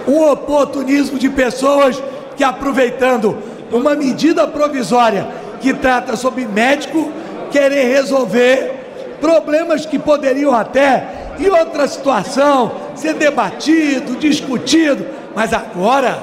Um 0.07 0.29
oportunismo 0.29 1.17
de 1.17 1.29
pessoas 1.29 2.01
que, 2.35 2.43
aproveitando 2.43 3.37
uma 3.71 3.95
medida 3.95 4.47
provisória 4.47 5.27
que 5.61 5.73
trata 5.73 6.15
sobre 6.15 6.45
médico, 6.45 7.11
querer 7.49 7.93
resolver 7.93 8.81
problemas 9.21 9.85
que 9.85 9.99
poderiam 9.99 10.53
até, 10.53 11.35
em 11.39 11.49
outra 11.49 11.87
situação, 11.87 12.71
ser 12.95 13.13
debatido, 13.13 14.15
discutido, 14.17 15.05
mas 15.35 15.53
agora, 15.53 16.19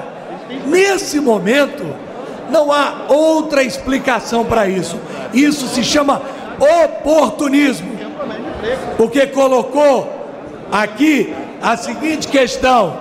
nesse 0.67 1.19
momento, 1.19 1.85
não 2.51 2.71
há 2.71 3.05
outra 3.07 3.63
explicação 3.63 4.45
para 4.45 4.67
isso. 4.67 4.97
Isso 5.33 5.67
se 5.67 5.83
chama 5.83 6.21
oportunismo, 6.83 7.97
porque 8.97 9.25
colocou 9.27 10.18
aqui 10.71 11.33
a 11.61 11.75
seguinte 11.77 12.27
questão: 12.27 12.99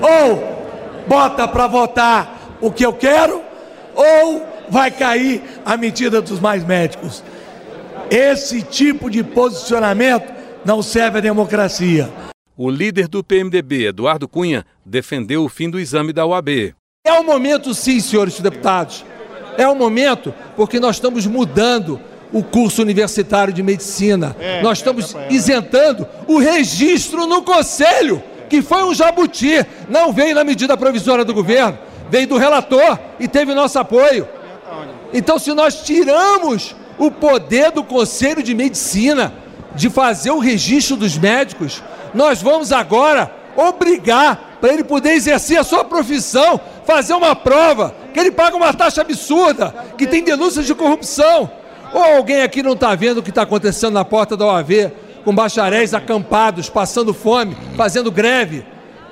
ou 0.00 1.04
bota 1.06 1.46
para 1.46 1.66
votar 1.66 2.58
o 2.60 2.70
que 2.70 2.84
eu 2.84 2.92
quero, 2.92 3.42
ou 3.94 4.46
vai 4.68 4.90
cair 4.90 5.42
a 5.64 5.76
medida 5.76 6.20
dos 6.20 6.40
mais 6.40 6.64
médicos. 6.64 7.22
Esse 8.10 8.62
tipo 8.62 9.10
de 9.10 9.22
posicionamento 9.24 10.32
não 10.64 10.82
serve 10.82 11.18
à 11.18 11.20
democracia. 11.20 12.10
O 12.56 12.70
líder 12.70 13.08
do 13.08 13.22
PMDB, 13.22 13.86
Eduardo 13.88 14.26
Cunha, 14.26 14.64
defendeu 14.84 15.44
o 15.44 15.48
fim 15.48 15.68
do 15.68 15.78
exame 15.78 16.12
da 16.12 16.24
OAB. 16.24 16.74
É 17.04 17.12
o 17.12 17.24
momento, 17.24 17.74
sim, 17.74 18.00
senhores 18.00 18.40
deputados. 18.40 19.04
É 19.58 19.68
o 19.68 19.74
momento 19.74 20.34
porque 20.56 20.80
nós 20.80 20.96
estamos 20.96 21.26
mudando 21.26 22.00
o 22.32 22.42
curso 22.42 22.82
universitário 22.82 23.52
de 23.52 23.62
medicina. 23.62 24.36
É, 24.38 24.62
Nós 24.62 24.78
estamos 24.78 25.14
é, 25.14 25.28
isentando 25.30 26.06
o 26.26 26.38
registro 26.38 27.26
no 27.26 27.42
conselho, 27.42 28.22
que 28.48 28.62
foi 28.62 28.84
um 28.84 28.94
jabuti, 28.94 29.64
não 29.88 30.12
veio 30.12 30.34
na 30.34 30.44
medida 30.44 30.76
provisória 30.76 31.24
do 31.24 31.34
governo, 31.34 31.78
veio 32.10 32.26
do 32.26 32.36
relator 32.36 32.98
e 33.18 33.26
teve 33.26 33.54
nosso 33.54 33.78
apoio. 33.78 34.28
Então, 35.12 35.38
se 35.38 35.52
nós 35.52 35.82
tiramos 35.82 36.74
o 36.98 37.10
poder 37.10 37.70
do 37.70 37.82
conselho 37.82 38.42
de 38.42 38.54
medicina 38.54 39.32
de 39.74 39.90
fazer 39.90 40.30
o 40.30 40.38
registro 40.38 40.96
dos 40.96 41.16
médicos, 41.16 41.82
nós 42.14 42.40
vamos 42.42 42.72
agora 42.72 43.30
obrigar 43.56 44.58
para 44.60 44.72
ele 44.72 44.84
poder 44.84 45.12
exercer 45.12 45.58
a 45.58 45.64
sua 45.64 45.84
profissão, 45.84 46.60
fazer 46.84 47.14
uma 47.14 47.36
prova, 47.36 47.94
que 48.12 48.18
ele 48.18 48.30
paga 48.30 48.56
uma 48.56 48.72
taxa 48.72 49.02
absurda, 49.02 49.74
que 49.96 50.06
tem 50.06 50.24
denúncias 50.24 50.66
de 50.66 50.74
corrupção. 50.74 51.50
Ou 51.92 52.02
alguém 52.02 52.42
aqui 52.42 52.62
não 52.62 52.72
está 52.72 52.94
vendo 52.94 53.18
o 53.18 53.22
que 53.22 53.30
está 53.30 53.42
acontecendo 53.42 53.94
na 53.94 54.04
porta 54.04 54.36
da 54.36 54.46
OAV, 54.46 54.92
com 55.24 55.34
bacharéis 55.34 55.94
acampados, 55.94 56.68
passando 56.68 57.12
fome, 57.12 57.56
fazendo 57.76 58.10
greve, 58.10 58.64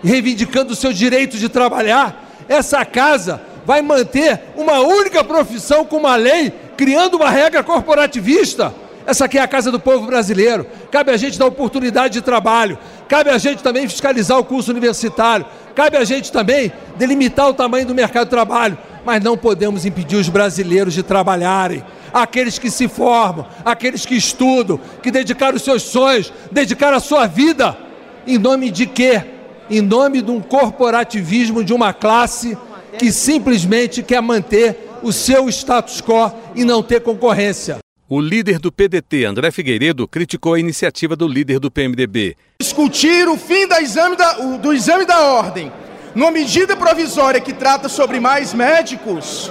reivindicando 0.02 0.72
o 0.72 0.76
seu 0.76 0.92
direito 0.92 1.36
de 1.36 1.48
trabalhar? 1.48 2.44
Essa 2.48 2.84
casa 2.84 3.40
vai 3.64 3.80
manter 3.80 4.40
uma 4.56 4.80
única 4.80 5.24
profissão 5.24 5.84
com 5.84 5.96
uma 5.96 6.16
lei, 6.16 6.52
criando 6.76 7.16
uma 7.16 7.30
regra 7.30 7.62
corporativista. 7.62 8.74
Essa 9.06 9.26
aqui 9.26 9.38
é 9.38 9.42
a 9.42 9.48
casa 9.48 9.70
do 9.70 9.78
povo 9.78 10.06
brasileiro. 10.06 10.66
Cabe 10.90 11.10
a 11.10 11.16
gente 11.16 11.38
dar 11.38 11.46
oportunidade 11.46 12.14
de 12.14 12.22
trabalho. 12.22 12.78
Cabe 13.08 13.30
a 13.30 13.38
gente 13.38 13.62
também 13.62 13.86
fiscalizar 13.86 14.38
o 14.38 14.44
curso 14.44 14.70
universitário. 14.70 15.44
Cabe 15.74 15.96
a 15.96 16.04
gente 16.04 16.32
também 16.32 16.72
delimitar 16.96 17.48
o 17.48 17.54
tamanho 17.54 17.86
do 17.86 17.94
mercado 17.94 18.24
de 18.24 18.30
trabalho. 18.30 18.78
Mas 19.04 19.22
não 19.22 19.36
podemos 19.36 19.84
impedir 19.84 20.16
os 20.16 20.28
brasileiros 20.28 20.94
de 20.94 21.02
trabalharem 21.02 21.82
aqueles 22.14 22.60
que 22.60 22.70
se 22.70 22.86
formam, 22.86 23.44
aqueles 23.64 24.06
que 24.06 24.14
estudam, 24.14 24.78
que 25.02 25.10
dedicaram 25.10 25.56
os 25.56 25.62
seus 25.62 25.82
sonhos, 25.82 26.32
dedicaram 26.52 26.96
a 26.96 27.00
sua 27.00 27.26
vida. 27.26 27.76
Em 28.24 28.38
nome 28.38 28.70
de 28.70 28.86
quê? 28.86 29.20
Em 29.68 29.80
nome 29.80 30.22
de 30.22 30.30
um 30.30 30.40
corporativismo 30.40 31.64
de 31.64 31.74
uma 31.74 31.92
classe 31.92 32.56
que 32.96 33.10
simplesmente 33.10 34.02
quer 34.02 34.22
manter 34.22 34.76
o 35.02 35.12
seu 35.12 35.48
status 35.48 36.00
quo 36.00 36.32
e 36.54 36.64
não 36.64 36.82
ter 36.82 37.00
concorrência. 37.00 37.78
O 38.08 38.20
líder 38.20 38.58
do 38.58 38.70
PDT, 38.70 39.24
André 39.24 39.50
Figueiredo, 39.50 40.06
criticou 40.06 40.54
a 40.54 40.60
iniciativa 40.60 41.16
do 41.16 41.26
líder 41.26 41.58
do 41.58 41.70
PMDB. 41.70 42.36
Discutir 42.60 43.26
o 43.26 43.36
fim 43.36 43.66
exame 43.80 44.14
da, 44.14 44.32
do 44.34 44.72
exame 44.72 45.04
da 45.04 45.20
ordem 45.20 45.72
numa 46.14 46.30
medida 46.30 46.76
provisória 46.76 47.40
que 47.40 47.52
trata 47.52 47.88
sobre 47.88 48.20
mais 48.20 48.54
médicos, 48.54 49.50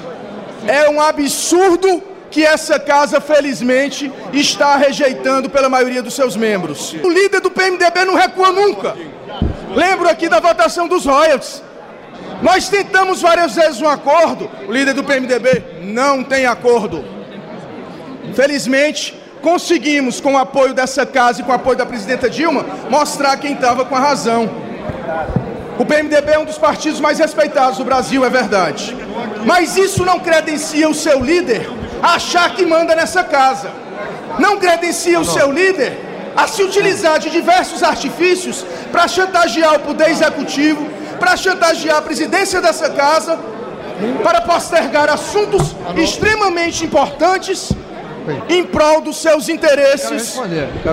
é 0.68 0.90
um 0.90 1.02
absurdo 1.02 2.02
que 2.32 2.44
essa 2.44 2.80
casa, 2.80 3.22
felizmente, 3.22 4.12
está 4.32 4.76
rejeitando 4.76 5.50
pela 5.50 5.70
maioria 5.70 6.02
dos 6.02 6.16
seus 6.16 6.36
membros. 6.36 6.96
O 7.04 7.10
líder 7.10 7.42
do 7.42 7.52
PMDB 7.52 8.06
não 8.06 8.16
recua 8.16 8.52
nunca. 8.52 8.96
Lembro 9.76 10.10
aqui 10.10 10.28
da 10.28 10.40
votação 10.40 10.88
dos 10.88 11.06
royalties. 11.06 11.62
Nós 12.42 12.68
tentamos 12.70 13.22
várias 13.22 13.56
vezes 13.56 13.82
um 13.82 13.88
acordo, 13.88 14.50
o 14.68 14.72
líder 14.72 14.94
do 14.94 15.04
PMDB 15.04 15.64
não 15.82 16.24
tem 16.24 16.46
acordo. 16.46 17.06
Felizmente, 18.34 19.18
conseguimos, 19.42 20.20
com 20.20 20.34
o 20.34 20.38
apoio 20.38 20.74
dessa 20.74 21.06
casa 21.06 21.42
e 21.42 21.44
com 21.44 21.52
o 21.52 21.56
apoio 21.56 21.78
da 21.78 21.86
presidenta 21.86 22.30
Dilma, 22.30 22.66
mostrar 22.90 23.38
quem 23.38 23.54
estava 23.54 23.86
com 23.86 23.96
a 23.96 24.00
razão. 24.00 24.50
O 25.80 25.86
PMDB 25.86 26.32
é 26.34 26.40
um 26.40 26.46
dos 26.46 26.58
partidos 26.58 27.00
mais 27.00 27.20
respeitados 27.20 27.78
do 27.78 27.86
Brasil, 27.86 28.24
é 28.24 28.30
verdade. 28.30 28.96
Mas 29.46 29.76
isso 29.76 30.06
não 30.06 30.20
credencia 30.20 30.88
o 30.88 30.94
seu 30.94 31.24
líder 31.24 31.70
a 32.02 32.16
achar 32.16 32.54
que 32.54 32.66
manda 32.66 32.96
nessa 32.96 33.24
casa. 33.24 33.72
Não 34.40 34.58
credencia 34.58 35.20
o 35.20 35.26
seu 35.26 35.52
líder 35.52 36.00
a 36.36 36.48
se 36.48 36.64
utilizar 36.64 37.20
de 37.20 37.30
diversos 37.30 37.84
artifícios 37.84 38.66
para 38.92 39.08
chantagear 39.08 39.76
o 39.76 39.80
poder 39.80 40.10
executivo, 40.10 40.88
para 41.20 41.36
chantagear 41.38 41.98
a 41.98 42.02
presidência 42.02 42.62
dessa 42.62 42.90
casa, 42.90 43.40
para 44.24 44.42
postergar 44.42 45.10
assuntos 45.10 45.76
extremamente 45.96 46.84
importantes 46.84 47.72
em 48.50 48.64
prol 48.64 49.02
dos 49.02 49.18
seus 49.18 49.50
interesses 49.50 50.40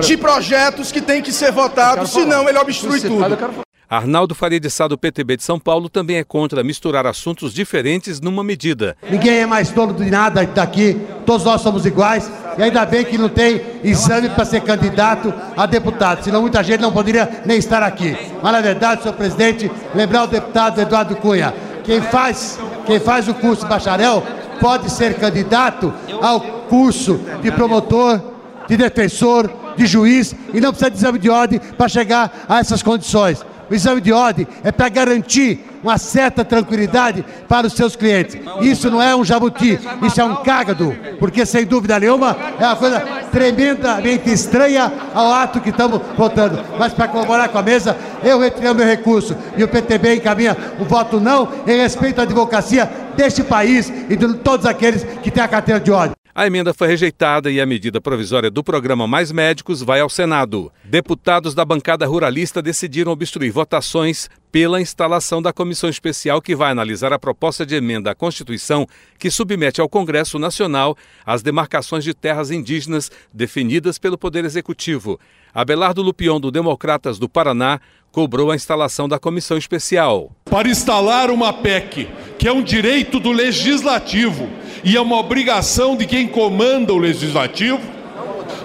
de 0.01 0.17
projetos 0.17 0.91
que 0.91 1.01
têm 1.01 1.21
que 1.21 1.31
ser 1.31 1.51
votados, 1.51 2.11
senão 2.11 2.47
ele 2.47 2.57
obstrui 2.57 2.99
tudo. 3.01 3.70
Arnaldo 3.91 4.33
Faria 4.33 4.57
de 4.57 4.69
Sá, 4.69 4.87
do 4.87 4.97
PTB 4.97 5.35
de 5.35 5.43
São 5.43 5.59
Paulo, 5.59 5.89
também 5.89 6.15
é 6.15 6.23
contra 6.23 6.63
misturar 6.63 7.05
assuntos 7.05 7.53
diferentes 7.53 8.21
numa 8.21 8.41
medida. 8.41 8.95
Ninguém 9.09 9.39
é 9.39 9.45
mais 9.45 9.69
dono 9.69 9.93
de 9.93 10.09
nada 10.09 10.45
daqui, 10.45 10.97
todos 11.25 11.43
nós 11.43 11.59
somos 11.59 11.85
iguais. 11.85 12.31
E 12.57 12.63
ainda 12.63 12.85
bem 12.85 13.03
que 13.03 13.17
não 13.17 13.27
tem 13.27 13.61
exame 13.83 14.29
para 14.29 14.45
ser 14.45 14.61
candidato 14.61 15.33
a 15.57 15.65
deputado, 15.65 16.23
senão 16.23 16.39
muita 16.39 16.63
gente 16.63 16.79
não 16.79 16.93
poderia 16.93 17.41
nem 17.45 17.57
estar 17.57 17.83
aqui. 17.83 18.15
Mas 18.41 18.53
na 18.53 18.61
verdade, 18.61 19.01
senhor 19.01 19.13
presidente, 19.13 19.69
lembrar 19.93 20.23
o 20.23 20.27
deputado 20.27 20.79
Eduardo 20.79 21.17
Cunha, 21.17 21.53
quem 21.83 22.01
faz, 22.01 22.57
quem 22.85 22.97
faz 22.97 23.27
o 23.27 23.33
curso 23.33 23.63
de 23.63 23.69
bacharel 23.69 24.23
pode 24.61 24.89
ser 24.89 25.15
candidato 25.15 25.93
ao 26.21 26.39
curso 26.69 27.19
de 27.41 27.51
promotor, 27.51 28.21
de 28.69 28.77
defensor, 28.77 29.51
de 29.75 29.85
juiz 29.85 30.33
e 30.53 30.61
não 30.61 30.69
precisa 30.69 30.89
de 30.89 30.97
exame 30.97 31.19
de 31.19 31.29
ordem 31.29 31.59
para 31.59 31.89
chegar 31.89 32.45
a 32.47 32.59
essas 32.59 32.81
condições. 32.81 33.43
O 33.71 33.73
exame 33.73 34.01
de 34.01 34.11
ordem 34.11 34.45
é 34.65 34.71
para 34.71 34.89
garantir 34.89 35.65
uma 35.81 35.97
certa 35.97 36.43
tranquilidade 36.43 37.23
para 37.47 37.67
os 37.67 37.73
seus 37.73 37.95
clientes. 37.95 38.37
Isso 38.59 38.91
não 38.91 39.01
é 39.01 39.15
um 39.15 39.23
jabuti, 39.23 39.79
isso 40.05 40.19
é 40.19 40.25
um 40.25 40.43
cágado, 40.43 40.93
porque 41.17 41.45
sem 41.45 41.65
dúvida 41.65 41.97
nenhuma 41.97 42.35
é 42.59 42.65
uma 42.65 42.75
coisa 42.75 42.99
tremendamente 43.31 44.29
estranha 44.29 44.91
ao 45.13 45.31
ato 45.31 45.61
que 45.61 45.69
estamos 45.69 46.01
votando. 46.17 46.59
Mas 46.77 46.91
para 46.91 47.07
colaborar 47.07 47.47
com 47.47 47.59
a 47.59 47.63
mesa, 47.63 47.95
eu 48.21 48.41
retirei 48.41 48.71
o 48.71 48.75
meu 48.75 48.85
recurso 48.85 49.37
e 49.55 49.63
o 49.63 49.69
PTB 49.69 50.15
encaminha 50.15 50.57
o 50.77 50.83
voto 50.83 51.21
não 51.21 51.47
em 51.65 51.77
respeito 51.77 52.19
à 52.19 52.23
advocacia 52.23 52.91
deste 53.15 53.41
país 53.41 53.89
e 54.09 54.17
de 54.17 54.33
todos 54.33 54.65
aqueles 54.65 55.05
que 55.23 55.31
têm 55.31 55.41
a 55.41 55.47
carteira 55.47 55.79
de 55.79 55.91
ordem. 55.91 56.20
A 56.33 56.47
emenda 56.47 56.73
foi 56.73 56.87
rejeitada 56.87 57.51
e 57.51 57.59
a 57.59 57.65
medida 57.65 57.99
provisória 57.99 58.49
do 58.49 58.63
programa 58.63 59.05
Mais 59.05 59.33
Médicos 59.33 59.81
vai 59.81 59.99
ao 59.99 60.09
Senado. 60.09 60.71
Deputados 60.81 61.53
da 61.53 61.65
bancada 61.65 62.05
ruralista 62.05 62.61
decidiram 62.61 63.11
obstruir 63.11 63.51
votações 63.51 64.29
pela 64.49 64.79
instalação 64.79 65.41
da 65.41 65.51
comissão 65.51 65.89
especial 65.89 66.41
que 66.41 66.55
vai 66.55 66.71
analisar 66.71 67.11
a 67.11 67.19
proposta 67.19 67.65
de 67.65 67.75
emenda 67.75 68.11
à 68.11 68.15
Constituição 68.15 68.87
que 69.19 69.29
submete 69.29 69.81
ao 69.81 69.89
Congresso 69.89 70.39
Nacional 70.39 70.95
as 71.25 71.41
demarcações 71.41 72.05
de 72.05 72.13
terras 72.13 72.49
indígenas 72.49 73.11
definidas 73.33 73.97
pelo 73.97 74.17
Poder 74.17 74.45
Executivo. 74.45 75.19
Abelardo 75.53 76.01
Lupion, 76.01 76.39
do 76.39 76.49
Democratas 76.49 77.19
do 77.19 77.27
Paraná, 77.27 77.81
cobrou 78.09 78.51
a 78.51 78.55
instalação 78.55 79.07
da 79.07 79.19
comissão 79.19 79.57
especial. 79.57 80.33
Para 80.45 80.69
instalar 80.69 81.29
uma 81.29 81.51
PEC, 81.51 82.07
que 82.39 82.47
é 82.47 82.53
um 82.53 82.63
direito 82.63 83.19
do 83.19 83.31
legislativo 83.33 84.60
e 84.83 84.95
é 84.95 85.01
uma 85.01 85.17
obrigação 85.17 85.95
de 85.95 86.05
quem 86.05 86.27
comanda 86.27 86.93
o 86.93 86.97
legislativo, 86.97 87.79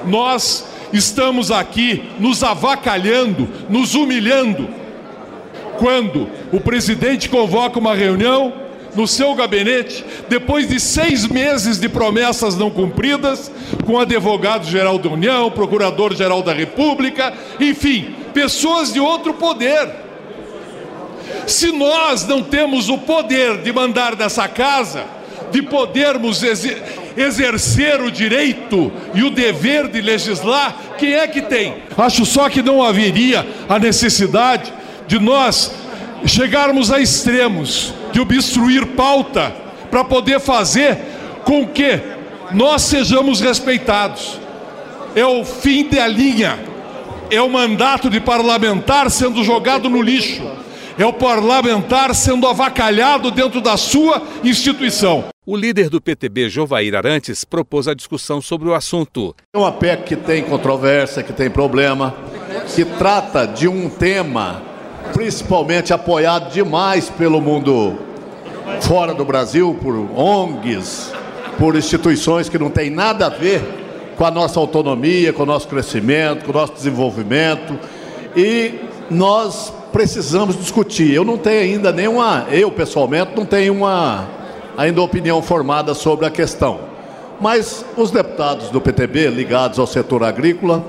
nós 0.07 0.67
estamos 0.93 1.51
aqui 1.51 2.03
nos 2.19 2.43
avacalhando, 2.43 3.49
nos 3.69 3.95
humilhando. 3.95 4.69
Quando 5.79 6.29
o 6.53 6.61
presidente 6.61 7.29
convoca 7.29 7.79
uma 7.79 7.95
reunião 7.95 8.53
no 8.95 9.07
seu 9.07 9.35
gabinete, 9.35 10.03
depois 10.27 10.69
de 10.69 10.81
seis 10.81 11.27
meses 11.27 11.79
de 11.79 11.89
promessas 11.89 12.57
não 12.57 12.71
cumpridas, 12.71 13.51
com 13.85 13.99
advogado-geral 13.99 14.99
da 14.99 15.11
União, 15.11 15.51
procurador-geral 15.51 16.43
da 16.43 16.55
República, 16.55 17.35
enfim, 17.61 18.15
pessoas 18.33 18.93
de 18.93 18.99
outro 18.99 19.35
poder. 19.35 20.07
Se 21.47 21.71
nós 21.71 22.27
não 22.27 22.43
temos 22.43 22.89
o 22.89 22.97
poder 22.97 23.59
de 23.59 23.71
mandar 23.71 24.17
dessa 24.17 24.49
casa, 24.49 25.05
de 25.51 25.63
podermos 25.63 26.43
exercer 27.17 28.01
o 28.01 28.11
direito 28.11 28.93
e 29.15 29.23
o 29.23 29.31
dever 29.31 29.89
de 29.89 30.01
legislar, 30.01 30.77
quem 30.99 31.15
é 31.15 31.27
que 31.27 31.43
tem? 31.43 31.83
Acho 31.97 32.27
só 32.27 32.49
que 32.49 32.63
não 32.63 32.83
haveria 32.83 33.47
a 33.69 33.79
necessidade 33.79 34.73
de 35.07 35.19
nós 35.19 35.73
chegarmos 36.27 36.91
a 36.91 37.01
extremos 37.01 37.93
de 38.13 38.21
obstruir 38.21 38.87
pauta 38.87 39.55
para 39.91 40.05
poder 40.05 40.41
fazer 40.41 40.99
com 41.45 41.67
que 41.67 42.01
nós 42.53 42.83
sejamos 42.83 43.41
respeitados. 43.41 44.39
É 45.15 45.25
o 45.25 45.45
fim 45.45 45.89
da 45.89 46.07
linha, 46.07 46.59
é 47.31 47.41
o 47.41 47.49
mandato 47.49 48.11
de 48.11 48.21
parlamentar 48.21 49.11
sendo 49.11 49.43
jogado 49.43 49.89
no 49.89 50.03
lixo, 50.03 50.43
é 50.99 51.07
o 51.07 51.13
parlamentar 51.13 52.15
sendo 52.15 52.47
avacalhado 52.47 53.31
dentro 53.31 53.61
da 53.61 53.77
sua 53.77 54.23
instituição. 54.45 55.36
O 55.49 55.57
líder 55.57 55.89
do 55.89 56.01
PTB, 56.01 56.49
Jovair 56.49 56.93
Arantes, 56.97 57.45
propôs 57.45 57.87
a 57.87 57.95
discussão 57.95 58.43
sobre 58.43 58.69
o 58.69 58.75
assunto. 58.75 59.33
É 59.55 59.57
uma 59.57 59.71
PEC 59.71 60.03
que 60.03 60.17
tem 60.17 60.43
controvérsia, 60.43 61.23
que 61.23 61.33
tem 61.33 61.49
problema, 61.49 62.17
que 62.75 62.85
trata 62.85 63.47
de 63.47 63.69
um 63.69 63.89
tema 63.89 64.61
principalmente 65.15 65.93
apoiado 65.93 66.53
demais 66.53 67.09
pelo 67.11 67.41
mundo 67.41 67.97
fora 68.81 69.15
do 69.15 69.25
Brasil, 69.25 69.79
por 69.81 69.95
ONGs, 69.95 71.13
por 71.57 71.77
instituições 71.77 72.49
que 72.49 72.59
não 72.59 72.69
têm 72.69 72.91
nada 72.91 73.27
a 73.27 73.31
ver 73.31 73.63
com 74.17 74.25
a 74.25 74.33
nossa 74.33 74.59
autonomia, 74.59 75.33
com 75.33 75.45
o 75.45 75.47
nosso 75.47 75.69
crescimento, 75.69 76.45
com 76.45 76.51
o 76.51 76.55
nosso 76.55 76.73
desenvolvimento. 76.73 77.79
E 78.35 78.81
nós 79.09 79.73
precisamos 79.93 80.59
discutir. 80.59 81.15
Eu 81.15 81.25
não 81.25 81.39
tenho 81.39 81.61
ainda 81.61 81.93
nenhuma, 81.93 82.49
eu 82.51 82.69
pessoalmente 82.73 83.31
não 83.37 83.47
tenho 83.47 83.73
uma 83.73 84.36
ainda 84.77 85.03
opinião 85.03 85.41
formada 85.43 85.95
sobre 85.95 86.27
a 86.27 86.31
questão. 86.31 86.81
Mas 87.41 87.85
os 87.97 88.11
deputados 88.11 88.71
do 88.71 88.81
PTB 88.81 89.29
ligados 89.29 89.79
ao 89.79 89.87
setor 89.87 90.23
agrícola 90.25 90.85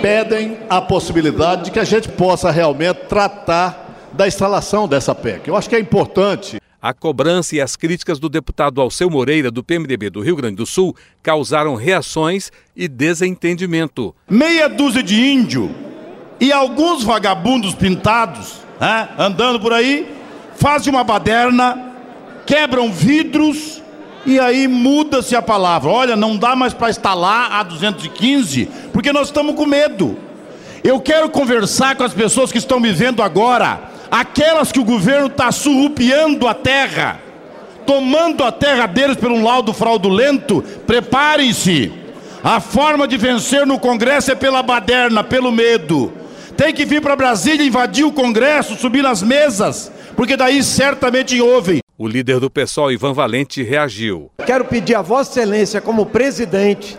pedem 0.00 0.58
a 0.68 0.80
possibilidade 0.80 1.64
de 1.64 1.70
que 1.70 1.78
a 1.78 1.84
gente 1.84 2.08
possa 2.08 2.50
realmente 2.50 3.06
tratar 3.08 4.10
da 4.12 4.26
instalação 4.26 4.88
dessa 4.88 5.14
PEC. 5.14 5.48
Eu 5.48 5.56
acho 5.56 5.68
que 5.68 5.76
é 5.76 5.80
importante. 5.80 6.60
A 6.82 6.94
cobrança 6.94 7.54
e 7.54 7.60
as 7.60 7.76
críticas 7.76 8.18
do 8.18 8.28
deputado 8.28 8.80
Alceu 8.80 9.10
Moreira, 9.10 9.50
do 9.50 9.62
PMDB 9.62 10.08
do 10.08 10.22
Rio 10.22 10.34
Grande 10.34 10.56
do 10.56 10.66
Sul, 10.66 10.96
causaram 11.22 11.74
reações 11.74 12.50
e 12.74 12.88
desentendimento. 12.88 14.14
Meia 14.28 14.66
dúzia 14.66 15.02
de 15.02 15.20
índio 15.20 15.70
e 16.40 16.50
alguns 16.50 17.04
vagabundos 17.04 17.74
pintados, 17.74 18.62
né, 18.80 19.10
andando 19.18 19.60
por 19.60 19.74
aí, 19.74 20.10
fazem 20.56 20.90
uma 20.90 21.04
baderna, 21.04 21.89
quebram 22.50 22.90
vidros 22.90 23.80
e 24.26 24.40
aí 24.40 24.66
muda-se 24.66 25.36
a 25.36 25.40
palavra. 25.40 25.88
Olha, 25.88 26.16
não 26.16 26.36
dá 26.36 26.56
mais 26.56 26.74
para 26.74 26.90
instalar 26.90 27.52
a 27.52 27.62
215, 27.62 28.68
porque 28.92 29.12
nós 29.12 29.28
estamos 29.28 29.54
com 29.54 29.64
medo. 29.64 30.18
Eu 30.82 30.98
quero 30.98 31.30
conversar 31.30 31.94
com 31.94 32.02
as 32.02 32.12
pessoas 32.12 32.50
que 32.50 32.58
estão 32.58 32.80
me 32.80 32.90
vendo 32.90 33.22
agora, 33.22 33.80
aquelas 34.10 34.72
que 34.72 34.80
o 34.80 34.84
governo 34.84 35.28
está 35.28 35.52
surrupiando 35.52 36.48
a 36.48 36.54
terra, 36.54 37.20
tomando 37.86 38.42
a 38.42 38.50
terra 38.50 38.86
deles 38.86 39.16
por 39.16 39.30
um 39.30 39.44
laudo 39.44 39.72
fraudulento. 39.72 40.60
Preparem-se. 40.88 41.92
A 42.42 42.58
forma 42.58 43.06
de 43.06 43.16
vencer 43.16 43.64
no 43.64 43.78
Congresso 43.78 44.32
é 44.32 44.34
pela 44.34 44.60
baderna, 44.60 45.22
pelo 45.22 45.52
medo. 45.52 46.12
Tem 46.56 46.74
que 46.74 46.84
vir 46.84 47.00
para 47.00 47.14
Brasília, 47.14 47.64
invadir 47.64 48.04
o 48.04 48.12
Congresso, 48.12 48.76
subir 48.76 49.02
nas 49.04 49.22
mesas, 49.22 49.92
porque 50.16 50.36
daí 50.36 50.64
certamente 50.64 51.40
ouvem. 51.40 51.80
O 52.02 52.08
líder 52.08 52.40
do 52.40 52.48
PSOL, 52.48 52.90
Ivan 52.90 53.12
Valente, 53.12 53.62
reagiu. 53.62 54.30
Quero 54.46 54.64
pedir 54.64 54.94
a 54.94 55.02
Vossa 55.02 55.38
Excelência, 55.38 55.82
como 55.82 56.06
presidente, 56.06 56.96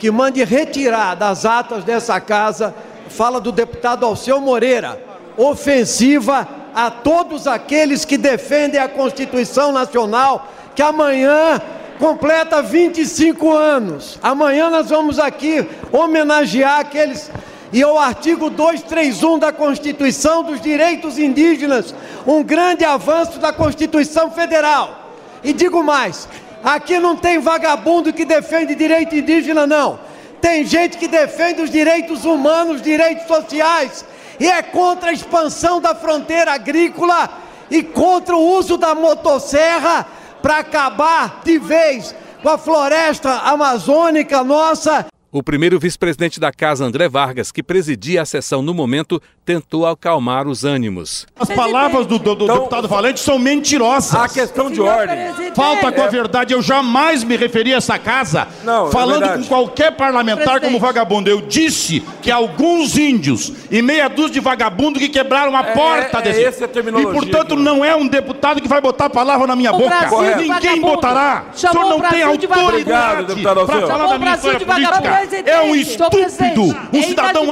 que 0.00 0.10
mande 0.10 0.42
retirar 0.42 1.14
das 1.14 1.46
atas 1.46 1.84
dessa 1.84 2.20
casa 2.20 2.74
fala 3.08 3.40
do 3.40 3.52
deputado 3.52 4.04
Alceu 4.04 4.40
Moreira, 4.40 5.00
ofensiva 5.36 6.48
a 6.74 6.90
todos 6.90 7.46
aqueles 7.46 8.04
que 8.04 8.18
defendem 8.18 8.80
a 8.80 8.88
Constituição 8.88 9.70
Nacional, 9.70 10.50
que 10.74 10.82
amanhã 10.82 11.62
completa 12.00 12.60
25 12.60 13.56
anos. 13.56 14.18
Amanhã 14.20 14.68
nós 14.68 14.90
vamos 14.90 15.20
aqui 15.20 15.64
homenagear 15.92 16.80
aqueles. 16.80 17.30
E 17.72 17.82
o 17.82 17.98
artigo 17.98 18.50
231 18.50 19.38
da 19.38 19.50
Constituição 19.50 20.42
dos 20.42 20.60
Direitos 20.60 21.18
Indígenas, 21.18 21.94
um 22.26 22.42
grande 22.42 22.84
avanço 22.84 23.38
da 23.38 23.50
Constituição 23.50 24.30
Federal. 24.30 25.10
E 25.42 25.54
digo 25.54 25.82
mais: 25.82 26.28
aqui 26.62 26.98
não 26.98 27.16
tem 27.16 27.38
vagabundo 27.38 28.12
que 28.12 28.26
defende 28.26 28.74
direito 28.74 29.16
indígena, 29.16 29.66
não. 29.66 29.98
Tem 30.38 30.66
gente 30.66 30.98
que 30.98 31.08
defende 31.08 31.62
os 31.62 31.70
direitos 31.70 32.26
humanos, 32.26 32.82
direitos 32.82 33.26
sociais, 33.26 34.04
e 34.38 34.46
é 34.46 34.60
contra 34.60 35.08
a 35.08 35.12
expansão 35.14 35.80
da 35.80 35.94
fronteira 35.94 36.52
agrícola 36.52 37.30
e 37.70 37.82
contra 37.82 38.36
o 38.36 38.58
uso 38.58 38.76
da 38.76 38.94
motosserra 38.94 40.06
para 40.42 40.58
acabar 40.58 41.40
de 41.42 41.58
vez 41.58 42.14
com 42.42 42.50
a 42.50 42.58
floresta 42.58 43.30
amazônica 43.44 44.44
nossa 44.44 45.06
o 45.32 45.42
primeiro 45.42 45.80
vice-presidente 45.80 46.38
da 46.38 46.52
casa, 46.52 46.84
André 46.84 47.08
Vargas, 47.08 47.50
que 47.50 47.62
presidia 47.62 48.20
a 48.20 48.26
sessão 48.26 48.60
no 48.60 48.74
momento, 48.74 49.20
tentou 49.46 49.86
acalmar 49.86 50.46
os 50.46 50.62
ânimos. 50.62 51.26
As 51.34 51.48
palavras 51.48 52.06
do, 52.06 52.18
do, 52.18 52.34
do 52.34 52.44
então, 52.44 52.56
deputado 52.58 52.86
Valente 52.86 53.18
são 53.18 53.38
mentirosas. 53.38 54.14
A 54.14 54.28
questão 54.28 54.70
de 54.70 54.80
ordem. 54.82 55.32
Falta 55.54 55.90
com 55.90 56.02
a 56.02 56.08
verdade. 56.08 56.52
Eu 56.52 56.60
jamais 56.60 57.24
me 57.24 57.34
referi 57.34 57.72
a 57.72 57.78
essa 57.78 57.98
casa 57.98 58.46
Não, 58.62 58.88
é 58.88 58.90
falando 58.90 59.24
é 59.24 59.38
com 59.38 59.44
qualquer 59.44 59.92
parlamentar 59.92 60.60
presidente. 60.60 60.72
como 60.72 60.78
vagabundo. 60.78 61.30
Eu 61.30 61.40
disse 61.40 62.00
que 62.20 62.30
alguns 62.30 62.98
índios 62.98 63.52
e 63.70 63.80
meia 63.80 64.08
dúzia 64.08 64.34
de 64.34 64.40
vagabundo 64.40 64.98
que 64.98 65.08
quebraram 65.08 65.56
a 65.56 65.60
é, 65.60 65.72
porta 65.72 66.18
é, 66.18 66.22
desse. 66.22 66.44
Essa 66.44 66.64
é 66.64 67.00
e, 67.00 67.06
portanto, 67.06 67.56
não 67.56 67.82
é 67.82 67.96
um 67.96 68.06
deputado 68.06 68.60
que 68.60 68.68
vai 68.68 68.82
botar 68.82 69.06
a 69.06 69.10
palavra 69.10 69.46
na 69.46 69.56
minha 69.56 69.72
o 69.72 69.78
boca. 69.78 70.10
Ninguém 70.36 70.78
botará. 70.78 71.46
O 71.54 71.58
senhor 71.58 71.74
não 71.74 72.00
tem 72.02 72.22
autoridade 72.22 73.42
para 73.42 73.66
falar 73.66 74.06
da 74.08 74.18
minha 74.18 74.34
história 74.34 74.60
política 74.60 75.21
é 75.46 75.62
um 75.62 75.74
estúpido, 75.74 76.62
um 76.92 76.98
é 76.98 77.02
cidadão. 77.02 77.46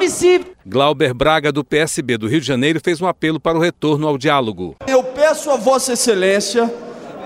Glauber 0.67 1.15
Braga, 1.15 1.53
do 1.53 1.65
PSB 1.65 2.19
do 2.19 2.29
Rio 2.29 2.41
de 2.41 2.47
Janeiro, 2.47 2.81
fez 2.83 3.01
um 3.01 3.07
apelo 3.07 3.39
para 3.39 3.57
o 3.57 3.61
retorno 3.61 4.07
ao 4.07 4.19
diálogo. 4.19 4.77
Eu 4.87 5.03
peço 5.03 5.51
a 5.51 5.57
Vossa 5.57 5.93
Excelência 5.93 6.73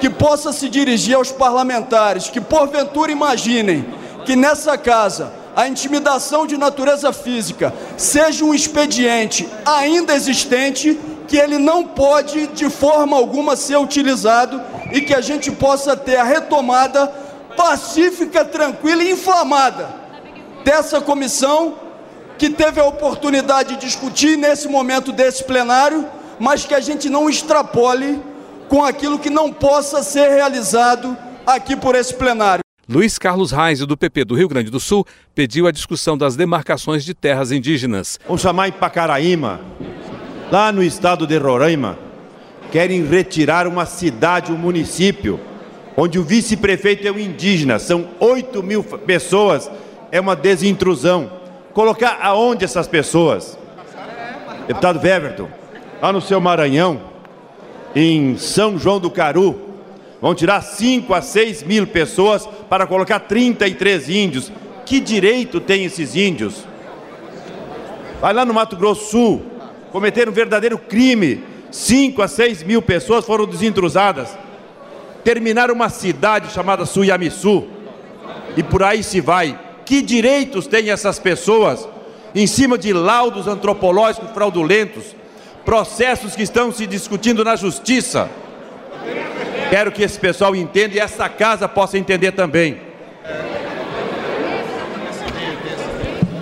que 0.00 0.10
possa 0.10 0.52
se 0.52 0.68
dirigir 0.68 1.16
aos 1.16 1.32
parlamentares 1.32 2.28
que, 2.28 2.40
porventura, 2.40 3.10
imaginem 3.10 3.86
que 4.24 4.36
nessa 4.36 4.76
casa 4.76 5.32
a 5.56 5.68
intimidação 5.68 6.46
de 6.46 6.56
natureza 6.56 7.12
física 7.12 7.72
seja 7.96 8.44
um 8.44 8.54
expediente 8.54 9.48
ainda 9.64 10.14
existente 10.14 10.98
que 11.28 11.36
ele 11.36 11.58
não 11.58 11.84
pode 11.84 12.48
de 12.48 12.68
forma 12.68 13.16
alguma 13.16 13.56
ser 13.56 13.76
utilizado 13.76 14.60
e 14.92 15.00
que 15.00 15.14
a 15.14 15.20
gente 15.20 15.50
possa 15.50 15.96
ter 15.96 16.16
a 16.16 16.24
retomada 16.24 17.06
pacífica, 17.56 18.44
tranquila 18.44 19.02
e 19.02 19.12
inflamada 19.12 20.03
dessa 20.64 21.00
comissão 21.00 21.76
que 22.38 22.50
teve 22.50 22.80
a 22.80 22.84
oportunidade 22.84 23.74
de 23.74 23.80
discutir 23.80 24.36
nesse 24.36 24.66
momento 24.66 25.12
desse 25.12 25.44
plenário, 25.44 26.06
mas 26.38 26.64
que 26.64 26.74
a 26.74 26.80
gente 26.80 27.08
não 27.08 27.28
extrapole 27.30 28.20
com 28.68 28.82
aquilo 28.82 29.18
que 29.18 29.30
não 29.30 29.52
possa 29.52 30.02
ser 30.02 30.28
realizado 30.30 31.16
aqui 31.46 31.76
por 31.76 31.94
esse 31.94 32.14
plenário. 32.14 32.64
Luiz 32.88 33.18
Carlos 33.18 33.50
Reis, 33.50 33.80
do 33.80 33.96
PP 33.96 34.24
do 34.24 34.34
Rio 34.34 34.48
Grande 34.48 34.70
do 34.70 34.80
Sul, 34.80 35.06
pediu 35.34 35.66
a 35.66 35.70
discussão 35.70 36.18
das 36.18 36.36
demarcações 36.36 37.04
de 37.04 37.14
terras 37.14 37.52
indígenas. 37.52 38.18
Vamos 38.26 38.42
chamar 38.42 38.68
em 38.68 38.72
Pacaraíma, 38.72 39.60
lá 40.50 40.70
no 40.70 40.82
estado 40.82 41.26
de 41.26 41.38
Roraima, 41.38 41.98
querem 42.70 43.06
retirar 43.06 43.66
uma 43.66 43.86
cidade, 43.86 44.52
um 44.52 44.58
município, 44.58 45.40
onde 45.96 46.18
o 46.18 46.24
vice-prefeito 46.24 47.06
é 47.06 47.12
um 47.12 47.18
indígena. 47.18 47.78
São 47.78 48.08
8 48.20 48.62
mil 48.62 48.82
pessoas 48.82 49.70
é 50.14 50.20
uma 50.20 50.36
desintrusão. 50.36 51.28
Colocar 51.72 52.20
aonde 52.22 52.64
essas 52.64 52.86
pessoas? 52.86 53.58
Deputado 54.68 55.00
Weverton, 55.02 55.48
lá 56.00 56.12
no 56.12 56.20
seu 56.20 56.40
Maranhão, 56.40 57.00
em 57.96 58.38
São 58.38 58.78
João 58.78 59.00
do 59.00 59.10
Caru, 59.10 59.74
vão 60.22 60.32
tirar 60.32 60.62
5 60.62 61.12
a 61.12 61.20
6 61.20 61.64
mil 61.64 61.84
pessoas 61.88 62.48
para 62.70 62.86
colocar 62.86 63.18
33 63.18 64.08
índios. 64.08 64.52
Que 64.86 65.00
direito 65.00 65.58
têm 65.60 65.84
esses 65.84 66.14
índios? 66.14 66.64
Vai 68.20 68.32
lá 68.32 68.44
no 68.44 68.54
Mato 68.54 68.76
Grosso 68.76 69.10
Sul, 69.10 69.42
cometeram 69.90 70.30
um 70.30 70.34
verdadeiro 70.34 70.78
crime. 70.78 71.42
5 71.72 72.22
a 72.22 72.28
6 72.28 72.62
mil 72.62 72.80
pessoas 72.80 73.26
foram 73.26 73.46
desintrusadas. 73.46 74.38
Terminaram 75.24 75.74
uma 75.74 75.88
cidade 75.88 76.52
chamada 76.52 76.86
Suyamisu. 76.86 77.64
E 78.56 78.62
por 78.62 78.84
aí 78.84 79.02
se 79.02 79.20
vai. 79.20 79.58
Que 79.84 80.00
direitos 80.00 80.66
têm 80.66 80.90
essas 80.90 81.18
pessoas 81.18 81.88
em 82.34 82.46
cima 82.46 82.76
de 82.76 82.92
laudos 82.92 83.46
antropológicos 83.46 84.30
fraudulentos, 84.30 85.14
processos 85.64 86.34
que 86.34 86.42
estão 86.42 86.72
se 86.72 86.86
discutindo 86.86 87.44
na 87.44 87.56
justiça? 87.56 88.28
Quero 89.70 89.92
que 89.92 90.02
esse 90.02 90.18
pessoal 90.18 90.54
entenda 90.54 90.94
e 90.94 90.98
essa 90.98 91.28
casa 91.28 91.68
possa 91.68 91.98
entender 91.98 92.32
também. 92.32 92.80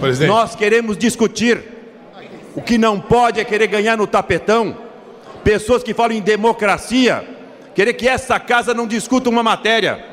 Presidente. 0.00 0.28
Nós 0.28 0.57
queremos 0.57 0.96
discutir. 0.96 1.62
O 2.55 2.61
que 2.61 2.76
não 2.76 3.00
pode 3.00 3.40
é 3.40 3.44
querer 3.44 3.68
ganhar 3.68 3.96
no 3.96 4.07
tapetão. 4.07 4.76
Pessoas 5.42 5.83
que 5.83 5.94
falam 5.94 6.16
em 6.16 6.20
democracia, 6.20 7.24
querer 7.74 7.94
que 7.94 8.07
essa 8.07 8.38
casa 8.38 8.74
não 8.74 8.87
discuta 8.87 9.31
uma 9.31 9.42
matéria. 9.42 10.05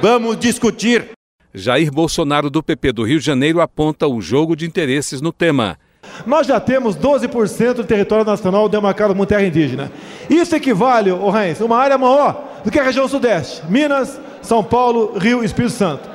Vamos 0.00 0.38
discutir. 0.38 1.17
Jair 1.58 1.90
Bolsonaro, 1.90 2.48
do 2.48 2.62
PP 2.62 2.92
do 2.92 3.02
Rio 3.02 3.18
de 3.18 3.26
Janeiro, 3.26 3.60
aponta 3.60 4.06
o 4.06 4.20
jogo 4.20 4.54
de 4.54 4.64
interesses 4.64 5.20
no 5.20 5.32
tema. 5.32 5.76
Nós 6.24 6.46
já 6.46 6.60
temos 6.60 6.96
12% 6.96 7.74
do 7.74 7.84
território 7.84 8.24
nacional 8.24 8.68
demarcado 8.68 9.12
como 9.12 9.26
terra 9.26 9.44
indígena. 9.44 9.90
Isso 10.30 10.54
equivale, 10.54 11.10
o 11.10 11.36
Heinz, 11.36 11.60
uma 11.60 11.76
área 11.76 11.98
maior 11.98 12.60
do 12.64 12.70
que 12.70 12.78
a 12.78 12.82
região 12.82 13.08
sudeste, 13.08 13.62
Minas, 13.68 14.20
São 14.40 14.62
Paulo, 14.62 15.18
Rio 15.18 15.42
e 15.42 15.46
Espírito 15.46 15.74
Santo. 15.74 16.08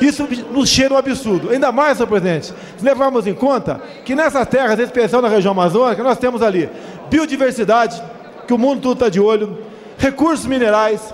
Isso 0.00 0.26
nos 0.50 0.68
cheira 0.68 0.94
um 0.94 0.96
absurdo. 0.96 1.50
Ainda 1.50 1.72
mais, 1.72 1.96
senhor 1.96 2.08
presidente, 2.08 2.46
se 2.76 2.84
levarmos 2.84 3.26
em 3.26 3.34
conta 3.34 3.80
que 4.04 4.14
nessas 4.14 4.46
terras, 4.46 4.78
em 4.78 4.84
especial 4.84 5.20
na 5.20 5.28
região 5.28 5.52
amazônica, 5.52 6.02
nós 6.02 6.18
temos 6.18 6.40
ali 6.40 6.68
biodiversidade, 7.10 8.00
que 8.46 8.54
o 8.54 8.58
mundo 8.58 8.80
todo 8.80 8.94
está 8.94 9.08
de 9.08 9.20
olho, 9.20 9.58
recursos 9.98 10.46
minerais, 10.46 11.12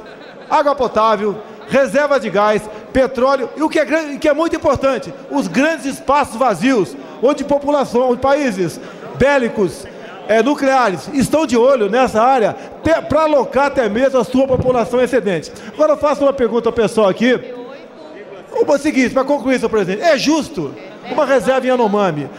água 0.51 0.75
potável, 0.75 1.37
reservas 1.75 2.23
de 2.23 2.31
gás, 2.31 2.63
petróleo 2.93 3.51
e 3.57 3.63
o 3.63 3.69
que 3.69 3.81
é, 3.81 4.17
que 4.17 4.29
é 4.29 4.33
muito 4.33 4.55
importante, 4.55 5.13
os 5.29 5.49
grandes 5.49 5.87
espaços 5.87 6.37
vazios, 6.37 6.97
onde 7.21 7.43
população, 7.43 8.11
onde 8.11 8.21
países 8.21 8.81
bélicos, 9.17 9.85
é, 10.29 10.43
nucleares 10.43 11.11
estão 11.13 11.45
de 11.45 11.57
olho 11.57 11.91
nessa 11.91 12.23
área 12.23 12.57
para 13.09 13.23
alocar 13.23 13.67
até 13.67 13.89
mesmo 13.89 14.19
a 14.19 14.25
sua 14.25 14.47
população 14.47 15.01
excedente. 15.01 15.53
Agora 15.75 15.93
eu 15.93 15.97
faço 15.97 16.23
uma 16.23 16.33
pergunta 16.33 16.69
ao 16.69 16.73
pessoal 16.73 17.09
aqui. 17.09 17.39
O 18.67 18.79
seguinte, 18.79 19.13
para 19.13 19.25
concluir, 19.25 19.59
senhor 19.59 19.69
presidente, 19.69 20.03
é 20.03 20.17
justo 20.17 20.73
uma 21.11 21.27
reserva 21.27 21.67
em 21.67 21.71
Anomami 21.71 22.31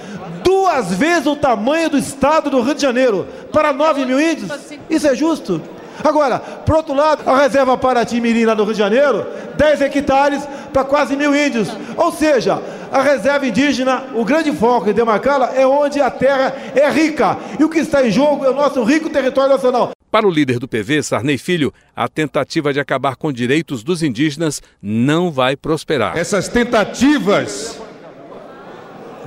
duas 0.44 0.94
vezes 0.94 1.26
o 1.26 1.36
tamanho 1.36 1.90
do 1.90 1.98
estado 1.98 2.50
do 2.50 2.62
Rio 2.62 2.76
de 2.76 2.82
Janeiro 2.82 3.28
para 3.52 3.74
9 3.74 4.06
mil 4.06 4.20
índios? 4.20 4.50
Isso 4.90 5.08
é 5.08 5.16
justo? 5.16 5.62
Agora, 6.04 6.40
por 6.40 6.76
outro 6.76 6.94
lado, 6.94 7.30
a 7.30 7.38
reserva 7.38 7.78
Paraty-Mirim 7.78 8.46
lá 8.46 8.56
no 8.56 8.64
Rio 8.64 8.74
de 8.74 8.80
Janeiro, 8.80 9.26
10 9.58 9.82
hectares 9.82 10.48
para 10.72 10.84
quase 10.84 11.16
mil 11.16 11.36
índios. 11.36 11.70
Ou 11.96 12.12
seja, 12.12 12.62
a 12.92 13.02
reserva 13.02 13.48
indígena, 13.48 14.04
o 14.14 14.24
grande 14.26 14.52
foco 14.52 14.90
em 14.90 14.94
demarcá-la 14.94 15.54
é 15.56 15.66
onde 15.66 16.02
a 16.02 16.10
terra 16.10 16.54
é 16.76 16.90
rica. 16.90 17.38
E 17.60 17.64
o 17.64 17.70
que 17.70 17.80
está 17.80 18.06
em 18.06 18.12
jogo 18.12 18.46
é 18.46 18.50
o 18.50 18.54
nosso 18.54 18.84
rico 18.84 19.10
território 19.10 19.54
nacional. 19.54 19.92
Para 20.12 20.28
o 20.28 20.32
líder 20.32 20.60
do 20.60 20.68
PV, 20.68 21.04
Sarney 21.04 21.38
Filho, 21.38 21.74
a 21.96 22.08
tentativa 22.08 22.72
de 22.72 22.80
acabar 22.80 23.18
com 23.18 23.34
direitos 23.34 23.84
dos 23.84 24.02
indígenas 24.02 24.62
não 24.82 25.30
vai 25.30 25.58
prosperar. 25.58 26.18
Essas 26.18 26.48
tentativas 26.48 27.82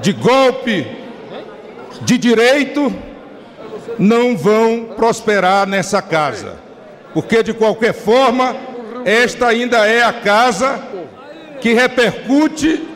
de 0.00 0.12
golpe 0.12 0.86
de 2.02 2.16
direito 2.16 2.90
não 3.98 4.36
vão 4.36 4.90
prosperar 4.96 5.66
nessa 5.66 6.00
casa. 6.00 6.56
Porque, 7.12 7.42
de 7.42 7.52
qualquer 7.52 7.94
forma, 7.94 8.56
esta 9.04 9.48
ainda 9.48 9.86
é 9.86 10.02
a 10.02 10.12
casa 10.12 10.80
que 11.60 11.72
repercute 11.72 12.86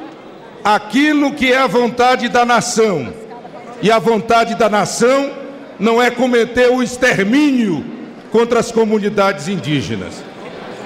aquilo 0.62 1.32
que 1.32 1.52
é 1.52 1.58
a 1.58 1.66
vontade 1.66 2.28
da 2.28 2.44
nação. 2.44 3.12
E 3.80 3.90
a 3.90 3.98
vontade 3.98 4.54
da 4.54 4.68
nação 4.68 5.32
não 5.78 6.00
é 6.00 6.10
cometer 6.10 6.70
o 6.70 6.82
extermínio 6.82 7.84
contra 8.30 8.60
as 8.60 8.70
comunidades 8.70 9.48
indígenas. 9.48 10.22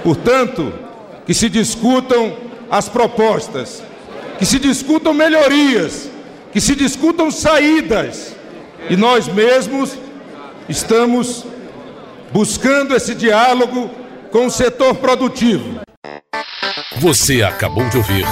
Portanto, 0.02 0.72
que 1.26 1.34
se 1.34 1.48
discutam 1.48 2.36
as 2.70 2.88
propostas, 2.88 3.82
que 4.38 4.46
se 4.46 4.58
discutam 4.58 5.12
melhorias, 5.12 6.08
que 6.52 6.60
se 6.60 6.74
discutam 6.74 7.30
saídas 7.30 8.34
E 8.88 8.96
nós 8.96 9.26
mesmos 9.26 9.98
estamos 10.68 11.44
buscando 12.32 12.94
esse 12.94 13.14
diálogo 13.14 13.90
com 14.30 14.46
o 14.46 14.50
setor 14.50 14.94
produtivo. 14.96 15.80
Você 16.98 17.42
acabou 17.42 17.88
de 17.88 17.98
ouvir 17.98 18.24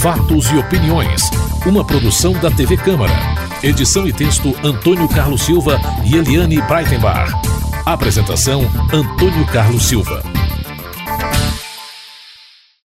Fatos 0.00 0.50
e 0.50 0.56
Opiniões, 0.56 1.22
uma 1.66 1.84
produção 1.84 2.32
da 2.32 2.50
TV 2.50 2.76
Câmara. 2.76 3.12
Edição 3.62 4.06
e 4.06 4.12
texto 4.12 4.54
Antônio 4.62 5.08
Carlos 5.08 5.42
Silva 5.42 5.80
e 6.04 6.16
Eliane 6.16 6.60
Breitenbach. 6.62 7.32
Apresentação 7.84 8.62
Antônio 8.92 9.44
Carlos 9.46 9.88
Silva. 9.88 10.37